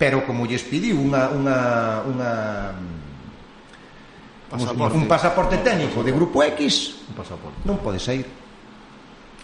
[0.00, 1.58] Pero como lles pediu unha unha
[2.08, 2.32] unha
[4.48, 4.96] pasaporte.
[4.96, 7.60] un pasaporte técnico de grupo X, un pasaporte.
[7.68, 8.24] Non pode sair.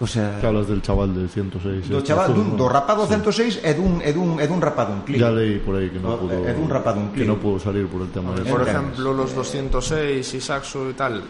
[0.01, 1.89] O sea, Que hablas del chaval del 106.
[1.91, 4.93] do este chaval azul, dun, do rapado 106 e dun, e dun, e dun rapado
[4.95, 7.15] un clip Ya leí por ahí que no No, pudo, es un rapado, un que
[7.23, 7.27] clip.
[7.29, 11.23] no pudo salir por el tema de Por ejemplo, los 206 y Saxo y tal,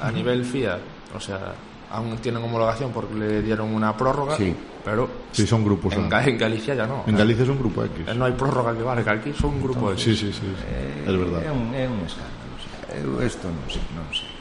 [0.00, 0.78] a nivel FIA,
[1.14, 1.52] o sea,
[1.92, 4.54] aún tienen homologación porque le dieron una prórroga, Sí.
[4.84, 7.04] pero Sí, son grupos en, en Galicia ya no.
[7.06, 8.00] En Galicia es un grupo X.
[8.08, 10.02] Eh, No hay prórroga que vale, que aquí son un grupo X.
[10.02, 10.40] Sí, sí, sí.
[10.40, 10.64] sí.
[10.72, 11.42] Eh, es verdad.
[11.44, 12.48] É un, é un escándalo.
[12.56, 14.32] O sea, eu isto non sei, non sei,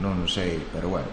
[0.00, 1.06] non, non sei, pero bueno.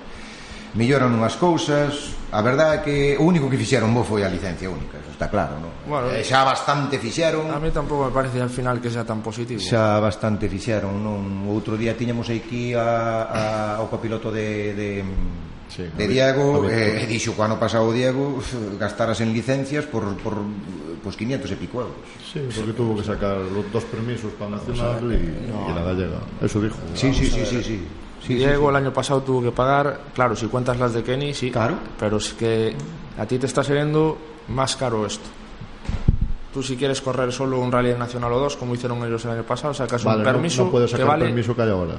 [0.75, 4.67] melloran unhas cousas a verdade é que o único que fixeron bo foi a licencia
[4.67, 5.71] única eso está claro no?
[5.87, 9.23] bueno, eh, xa bastante fixeron a mí tampouco me parece al final que sea tan
[9.23, 11.47] positivo xa bastante fixeron non?
[11.47, 13.43] outro día tiñamos aquí a, a,
[13.79, 14.89] ao copiloto de, de
[15.67, 18.39] Sí, de vi, Diego eh, dixo que ano pasado Diego
[18.79, 20.39] gastaras en licencias por, por
[21.03, 22.07] pues 500 e pico euros.
[22.23, 25.67] Sí, porque tuvo que sacar los dos permisos para nacional y, no.
[25.67, 26.19] y la gallega.
[26.41, 26.79] Eso dijo.
[26.95, 27.77] Sí, sí, sí, sí, sí.
[28.27, 31.33] Sí, sí, Diego el año pasado tuvo que pagar, claro, si cuentas las de Kenny,
[31.33, 31.49] sí.
[31.51, 31.75] Claro.
[31.99, 32.75] Pero es que
[33.17, 34.17] a ti te está saliendo
[34.49, 35.25] más caro esto.
[36.53, 39.43] Tú si quieres correr solo un rally nacional o dos, como hicieron ellos el año
[39.43, 41.25] pasado, sacas Vale, un no- permiso no, puedes que sacar vale...
[41.25, 41.95] permiso que hay ahora,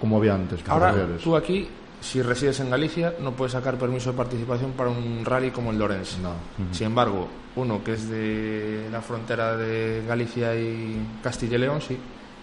[0.00, 0.62] como había antes.
[0.62, 1.68] que Ahora, tú aquí,
[2.00, 5.78] si resides en Galicia, no puedes sacar permiso de participación para un rally como el
[5.78, 6.18] de Orense.
[6.22, 6.32] No.
[6.72, 11.98] Sin embargo, uno que es de la frontera de Galicia y Castilla y León, sí.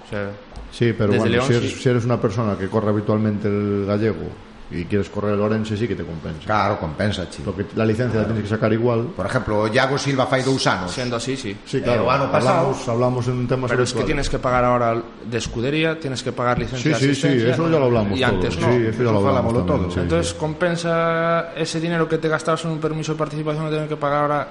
[0.06, 0.30] O sea,
[0.72, 1.80] Sí, pero bueno, León, si, eres, sí.
[1.84, 4.28] si eres una persona que corre habitualmente el gallego
[4.70, 6.42] y quieres correr el orense, sí que te compensa.
[6.44, 7.52] Claro, compensa, chico.
[7.54, 9.04] Porque la licencia la tienes que sacar igual.
[9.16, 10.92] Por ejemplo, Iago Silva fai dous anos.
[10.92, 11.56] siendo así, sí.
[11.66, 14.66] Sí, Eh, o ano pasado- hablamos, hablamos en temas Pero es que tienes que pagar
[14.66, 18.18] ahora de escudería, tienes que pagar licencia Sí, de sí, sí, eso ya lo hablamos
[18.20, 18.32] Y todo.
[18.36, 18.68] antes no.
[18.74, 19.92] Sí, eso ya lo hablamos también, todo.
[19.92, 20.36] sí, Entonces sí.
[20.38, 24.22] compensa ese dinero que te gastabas en un permiso de participación, no tener que pagar
[24.24, 24.48] ahora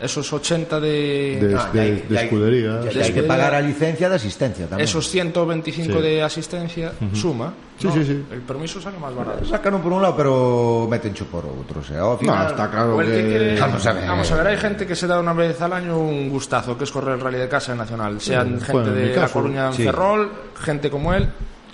[0.00, 1.38] esos 80 de...
[1.42, 2.80] De- Ah, de y hai- escudería.
[2.86, 4.86] y hai De que pagar a licencia de asistencia tamén.
[4.86, 6.02] Esos 125 Sí.
[6.02, 7.50] de asistencia suma.
[7.78, 7.92] Sí, ¿no?
[7.94, 8.16] sí, sí.
[8.30, 9.44] El permiso sale más barato.
[9.46, 12.50] Sacaron por un lado, pero metencho por outro, o sea, No, final...
[12.50, 14.06] está claro que quiere- Vamos a ver.
[14.06, 16.84] Vamos a ver, hay gente que se da una vez al año un gustazo, que
[16.84, 18.20] es correr el rally de casa en Nacional.
[18.20, 19.82] Sean Sí, gente bueno, en mi de La caso, Coruña en sí.
[19.84, 20.30] Ferrol,
[20.62, 21.26] gente como él.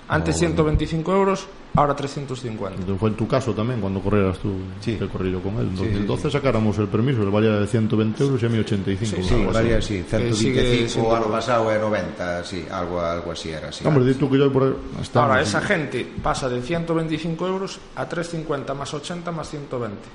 [0.07, 0.53] Antes bueno.
[0.53, 2.75] 125 euros, ahora 350.
[2.77, 4.97] Entonces Fue en tu caso tamén, cuando corrieras tú, Sí.
[5.01, 5.09] yo
[5.41, 5.73] con él.
[5.73, 8.59] En Sí, sí, 2012 sacáramos el permiso, le valía de 120 euros y a mí
[8.59, 9.15] 85.
[9.17, 9.81] Sí, Sí, algo así.
[9.81, 13.81] sigue 125 siendo- o ano pasado e 90, sí, algo, algo así era así.
[13.87, 18.05] Hombre, tú que yo por ahí estamos- Ahora, esa gente pasa de 125 euros a
[18.07, 20.05] 350 más 80 más 120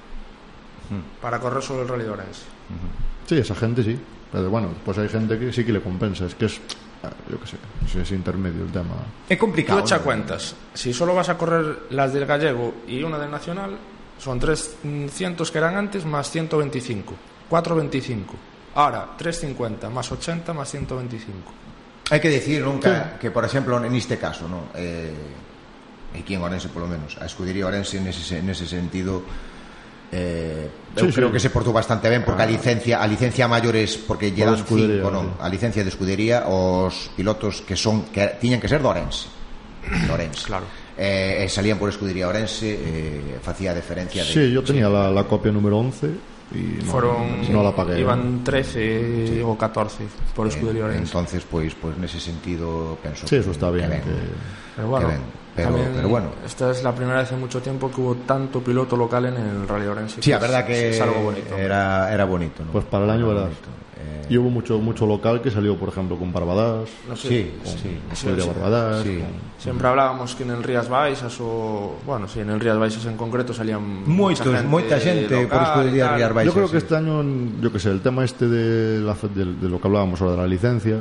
[1.21, 2.43] para correr solo el Rally de Orense.
[3.27, 3.99] Sí, esa gente sí.
[4.33, 6.27] Pero bueno, pues hay gente que sí que le compensa.
[6.27, 6.90] Es que es, ah,
[7.31, 8.97] yo qué sé, es, es intermedio el tema.
[9.29, 9.81] É Tú complicado.
[9.81, 10.05] echa ¿no?
[10.05, 10.55] cuentas.
[10.75, 13.77] Si solo vas a correr las del gallego y una del nacional,
[14.19, 17.15] son 300 que eran antes más 125.
[17.49, 18.35] 425.
[18.75, 21.53] Ahora, 350 más 80 más 125.
[22.11, 25.15] Hai que decir nunca que, por exemplo, neste caso, no, eh,
[26.19, 29.23] aquí en Orense, polo menos, a escudería Orense nese, se- nese sentido
[30.13, 31.35] Eh, eu sí, creo sí.
[31.35, 32.47] que se portou bastante ben porque ah.
[32.47, 37.15] a licencia a licencia maiores porque lle dan cinco, non, a licencia de escudería os
[37.15, 39.31] pilotos que son que tiñan que ser de Orense.
[39.87, 40.43] De Orense.
[40.51, 40.67] Claro.
[40.99, 44.93] Eh, eh, salían por escudería Orense, eh, facía deferencia de Sí, yo tenía sí.
[44.93, 46.11] la, la copia número 11
[46.53, 47.53] y no, Fueron.
[47.53, 48.01] no la pagué.
[48.01, 49.41] Iban 13 sí.
[49.45, 50.05] o 14
[50.35, 51.05] por eh, escudería Orense.
[51.05, 53.29] Entonces, pois, pues, en ese nese sentido penso.
[53.29, 53.87] Sí, eso está bien.
[53.87, 54.11] Que, ben, que,
[54.75, 55.23] que, bueno, que ben.
[55.57, 58.61] Pero, también pero bueno esta es la primera vez en mucho tiempo que hubo tanto
[58.61, 60.23] piloto local en el Rally Orense.
[60.23, 61.57] Sí, que a verdad que es algo bonito.
[61.57, 62.65] era, era bonito.
[62.65, 62.73] ¿no?
[62.73, 63.69] Pues para el año Era bonito.
[64.03, 67.53] Eh, Y hubo mucho mucho local que salió, por ejemplo, con Barbadas, No sé, sí,
[67.65, 67.99] sí.
[68.13, 68.51] Escudería sí.
[68.51, 69.03] Barbadas.
[69.03, 69.19] Sí.
[69.19, 73.05] con- Siempre hablábamos que en el Rías Baixas o bueno, sí, en el Rías Baixas
[73.05, 76.17] en concreto salían Moitos, mucha gente, moita xente por escudería.
[76.17, 76.55] Rías Baixas.
[76.55, 76.85] Yo creo que sí.
[76.87, 77.23] este año,
[77.61, 80.33] yo que sé, el tema este de, la, fe- de, de lo que hablábamos ahora
[80.37, 80.97] de la licencia,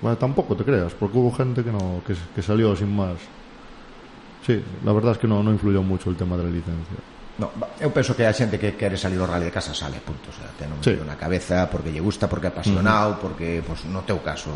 [0.00, 3.16] Bueno, tampoco te creas, porque hubo gente que no que, que salió sin más.
[4.46, 6.96] Sí, la verdad es que no, no influyó mucho el tema de la licencia.
[7.38, 10.26] No, eu penso que a xente que quere salir do rally de casa sale, punto,
[10.26, 10.98] o sea, ten un sí.
[11.06, 13.22] na cabeza porque lle gusta, porque é apasionado, uh -huh.
[13.22, 14.50] porque pues, no teu caso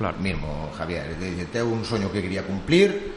[0.00, 0.16] claro.
[0.16, 1.12] mismo, Javier,
[1.52, 3.12] teu un soño que quería cumplir,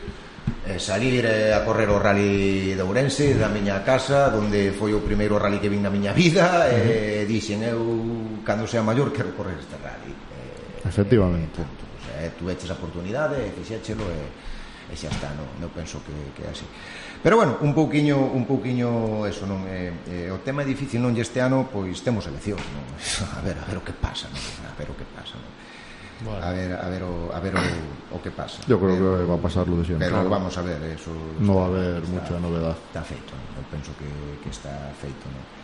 [0.67, 4.99] eh, salir eh, a correr o rally de Ourense da miña casa, onde foi o
[4.99, 7.79] primeiro rally que vin na miña vida, e eh, dixen eu
[8.43, 10.11] cando sea maior quero correr este rally.
[10.89, 11.61] Efectivamente.
[11.61, 11.83] Punto.
[11.85, 16.01] O sea, eh, tuveches a oportunidade, fixéchelo e, eh, e xa está, non, no penso
[16.01, 16.65] que, que é así.
[17.21, 20.97] Pero bueno, un pouquiño, un pouquiño eso non é, eh, eh, o tema é difícil
[20.97, 22.85] non este ano, pois temos eleccións, non?
[23.37, 24.41] A ver, a ver o que pasa, non?
[24.65, 25.53] A ver o que pasa, non?
[26.19, 26.43] Bueno.
[26.43, 27.63] A ver, a ver, o, a ver o,
[28.15, 28.59] o que pasa.
[28.67, 30.07] Yo creo pero, que va a pasar lo de siempre.
[30.07, 30.29] Pero claro.
[30.29, 32.75] vamos a ver, eso, eso no va a haber está, mucha novedad.
[32.91, 34.09] Está feito, non eu penso que,
[34.43, 35.58] que está feito, non.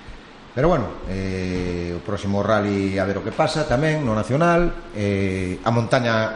[0.56, 5.60] Pero bueno, eh, o próximo rally a ver o que pasa tamén no nacional, eh,
[5.60, 6.32] a montaña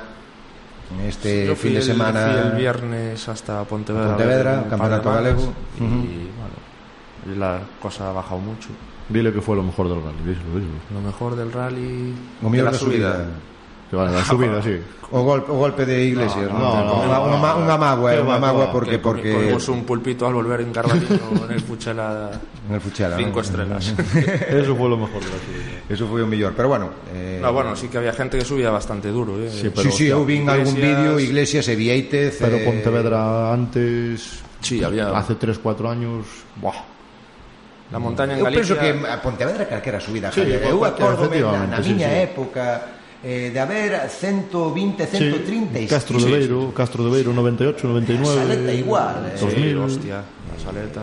[1.08, 5.54] este sí, fin de semana el, el viernes hasta Pontevedra, Pontevedra ver, campeonato Palmares, galego
[5.80, 6.36] y uh -huh.
[6.36, 8.70] bueno, la cosa ha bajado mucho.
[9.08, 10.80] Dile que fue lo mejor del rally, díselo, díselo.
[10.94, 12.14] Lo mejor del rally,
[12.44, 13.14] o mejor de subida.
[13.24, 13.28] subida.
[13.90, 14.78] Que vale, la subida, sí.
[15.12, 17.02] O golpe, o golpe de Iglesias, No, no, no, no.
[18.06, 18.72] que va.
[18.72, 21.08] porque Que porque Comimos un pulpito al volver en Carballo
[21.50, 22.30] en el Puchela.
[22.70, 23.96] en el Fuchela, Cinco estrellas.
[24.50, 25.82] Eso fue lo mejor de la subida.
[25.90, 28.70] Eso foi o mellor, pero bueno, eh, No, bueno, sí que había gente que subía
[28.70, 29.34] bastante duro.
[29.42, 29.50] ¿eh?
[29.50, 34.46] Sí, Sí, sí, eu vin algún Iglesias- vídeo, Iglesias e Vieitez Pero eh, Pontevedra antes,
[34.62, 35.10] Sí, había.
[35.18, 36.28] hace 3-4 años,
[36.62, 36.78] buah,
[37.90, 38.78] La montaña en Eu Galicia.
[38.78, 42.30] penso que a Pontevedra calquera subida, Sí, Eu acordo na, na sí, miña sí.
[42.30, 48.36] época eh, de haber 120, 130 sí, Castro de Beiro, Castro de Beiro 98, 99
[48.36, 49.40] Saleta igual eh.
[49.40, 50.24] 2000, sí, hostia
[50.60, 51.02] saleta.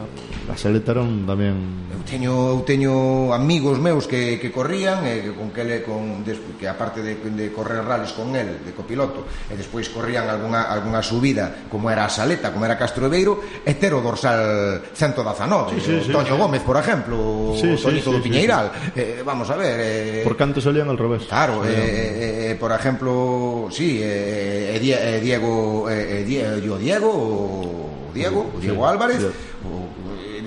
[0.53, 5.25] A saleta era un tamén Eu teño eu teño amigos meus que que corrían e
[5.25, 8.73] que con que le con despois que aparte de de correr rallies con el de
[8.77, 13.41] copiloto e despois corrían algunha algunha subida como era a saleta, como era Castro Beiro,
[13.65, 15.75] e ter o dorsal 119.
[15.75, 16.39] Sí, sí, sí, Toño sí.
[16.39, 18.71] Gómez, por exemplo, sí, sí, Toñito sí, do Piñeiral.
[18.71, 19.01] Sí, sí.
[19.01, 21.25] Eh, vamos a ver, eh Por canto salían al revés.
[21.25, 21.89] Claro, eh, salían...
[21.89, 27.86] eh, eh por exemplo, sí, eh, eh Diego eh, Diego, eh, eh Diego
[28.17, 29.33] Diego, o Diego sí, Álvarez, sí.
[29.69, 29.85] O,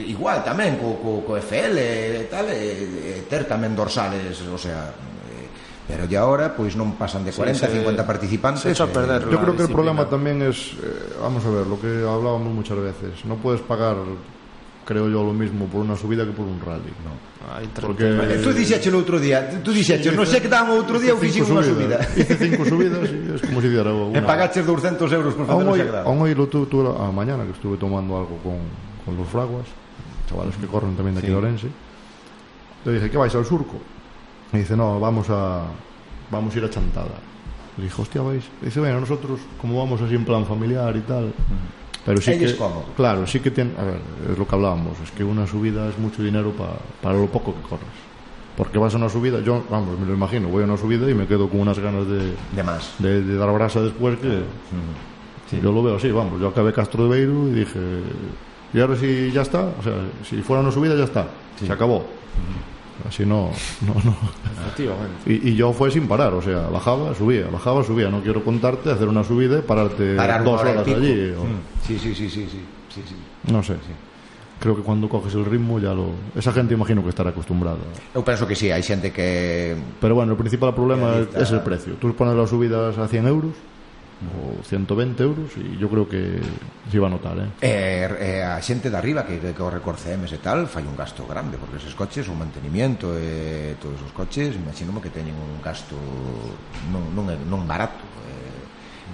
[0.01, 3.77] igual tamén co, co, co FL e eh, tal, eh, eh, e, e ter tamén
[3.77, 4.89] dorsales, o sea,
[5.89, 8.93] pero ya ahora pois non pasan de 40 a sí, 50 participantes se echa a
[8.93, 12.05] perder eh, yo creo que el problema tamén es eh, vamos a ver, lo que
[12.05, 13.97] hablábamos muchas veces no puedes pagar
[14.89, 16.89] creo yo lo mismo por una subida que por un rally.
[17.05, 17.13] No.
[17.79, 18.09] Porque
[18.41, 21.45] tú dixeche outro día, tú dixeche, sí, non sei que dan outro día eu fixen
[21.45, 22.01] unha subida.
[22.17, 24.17] Hice cinco subidas, e es como si diera una.
[24.17, 26.05] E pagaches 200 euros por facer o sagrado.
[26.09, 28.57] Aún hoy lo tuve a mañana que estuve tomando algo con,
[29.05, 29.69] con los fraguas,
[30.25, 31.37] chavales que corren tamén de aquí sí.
[31.37, 31.69] de Orense.
[32.89, 33.77] Le dije, que vais al surco?
[34.49, 35.69] E dice, no, vamos a
[36.33, 37.21] vamos a ir a Chantada.
[37.77, 38.41] Le dije, hostia, vais.
[38.57, 42.31] Dice, bueno, nosotros como vamos así en plan familiar y tal, uh -huh Pero sí
[42.31, 42.85] Ahí que, es cómodo.
[42.95, 43.99] claro, sí que tiene, a ver,
[44.31, 47.53] es lo que hablábamos, es que una subida es mucho dinero pa- para lo poco
[47.53, 47.87] que corres.
[48.57, 51.13] Porque vas a una subida, yo, vamos, me lo imagino, voy a una subida y
[51.13, 52.93] me quedo con unas ganas de, De más.
[52.99, 54.41] de, de dar brasa después que
[55.61, 57.79] yo lo veo así, vamos, yo acabé Castro de Beiro y dije
[58.73, 59.93] y ahora si ya está, o sea,
[60.23, 61.27] si fuera una subida ya está,
[61.59, 62.05] se acabó
[63.07, 64.15] así no, no, no.
[64.51, 65.23] Efectivamente.
[65.25, 68.91] Y, y yo fue sin parar, o sea, bajaba, subía, bajaba, subía, no quiero contarte
[68.91, 71.59] hacer una subida y pararte Parar dos hora horas allí o- Mm.
[71.87, 72.59] Sí, sí, sí, sí, sí,
[72.93, 73.15] sí, sí.
[73.51, 73.75] no sé,
[74.59, 77.79] creo que cuando coges el ritmo ya lo, esa gente imagino que estará acostumbrada
[78.13, 79.73] Eu penso que sí, hai xente que
[80.03, 81.41] Pero bueno, el principal problema es, Realista.
[81.41, 81.93] es el precio.
[81.95, 83.55] Tú pones las subidas a 100 euros
[84.19, 86.43] o 120 euros e eu creo que
[86.91, 87.47] se iba a notar eh?
[87.63, 91.23] E, e a xente de arriba que, que corre corcemes e tal fai un gasto
[91.23, 95.95] grande porque eses coches, o mantenimiento e todos os coches, imagino que teñen un gasto
[96.91, 98.39] non, non, non barato eh,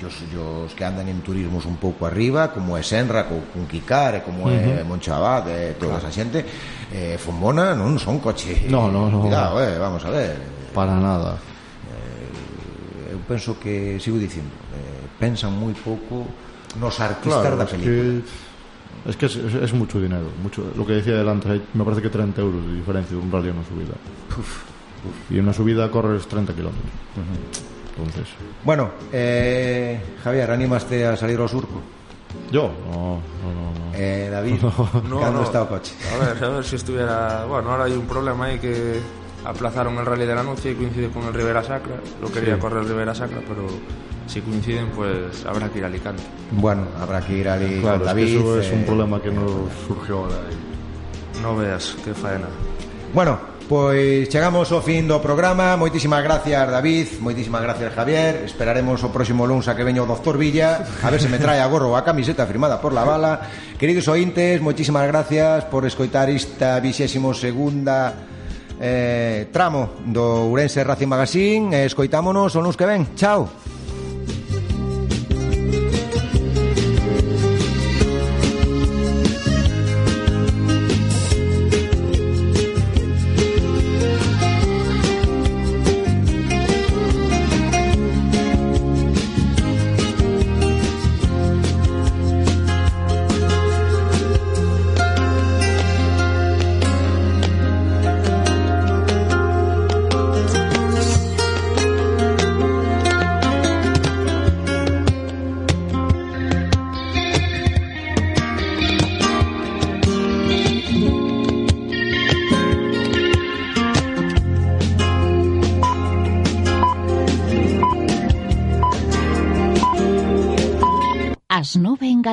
[0.02, 4.26] os, os que andan en turismos un pouco arriba como é Senra, co, con Kikar
[4.26, 5.78] como é uh -huh.
[5.78, 6.42] Toda esa xente
[6.90, 9.22] eh, Fombona non son coche no, no, no.
[9.22, 10.34] cuidado, eh, vamos a ver
[10.74, 11.38] para nada
[11.94, 16.28] eh, eu penso que sigo dicindo eh, pensan moi pouco
[16.80, 17.96] nos artistas Claro, da es película
[19.06, 20.28] que, es que es, es- es mucho dinero.
[20.44, 23.50] Mucho, lo que decía hay- me parece que 30 euros de diferencia de un rally
[23.50, 23.96] a una subida.
[25.30, 26.92] Y en una subida corres 30 kilómetros.
[27.96, 28.28] Entonces,
[28.66, 31.80] Bueno, eh, Javier, anímaste a salir ao surco?
[32.52, 33.66] yo, no, no, no.
[33.72, 33.86] no.
[33.96, 34.60] Eh, David,
[35.08, 35.44] No, cando no.
[35.48, 35.94] está o coche?
[36.12, 37.46] A ver, a ver si estuviera.
[37.48, 39.00] Bueno, ahora hay un problema ahí que
[39.46, 41.96] aplazaron el rally de la noche y coincide con el Rivera Sacra.
[42.22, 42.62] Lo quería sí.
[42.62, 43.68] correr Rivera Sacra, pero
[44.28, 46.24] si coinciden, pues habrá que ir a Alicante.
[46.52, 47.82] Bueno, habrá que ir a Alicante.
[47.82, 48.66] Claro, es David, que eso eh...
[48.66, 49.52] es un eh, problema que nos
[49.88, 50.36] surgió ahora.
[50.52, 51.42] Y...
[51.42, 52.48] No veas, qué faena.
[53.14, 59.10] Bueno, Pois chegamos ao fin do programa Moitísimas gracias David Moitísimas gracias Javier Esperaremos o
[59.10, 61.98] próximo lunes a que veña o doctor Villa A ver se me trae a gorro
[61.98, 63.42] a camiseta firmada por la bala
[63.82, 68.14] Queridos ointes, moitísimas gracias Por escoitar esta 22 segunda
[68.80, 71.86] eh, tramo do Ourense Racing Magazine.
[71.86, 73.08] Escoitámonos o lunes que ven.
[73.16, 73.50] Chao.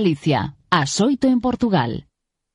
[0.03, 2.11] Galicia, as oito en Portugal.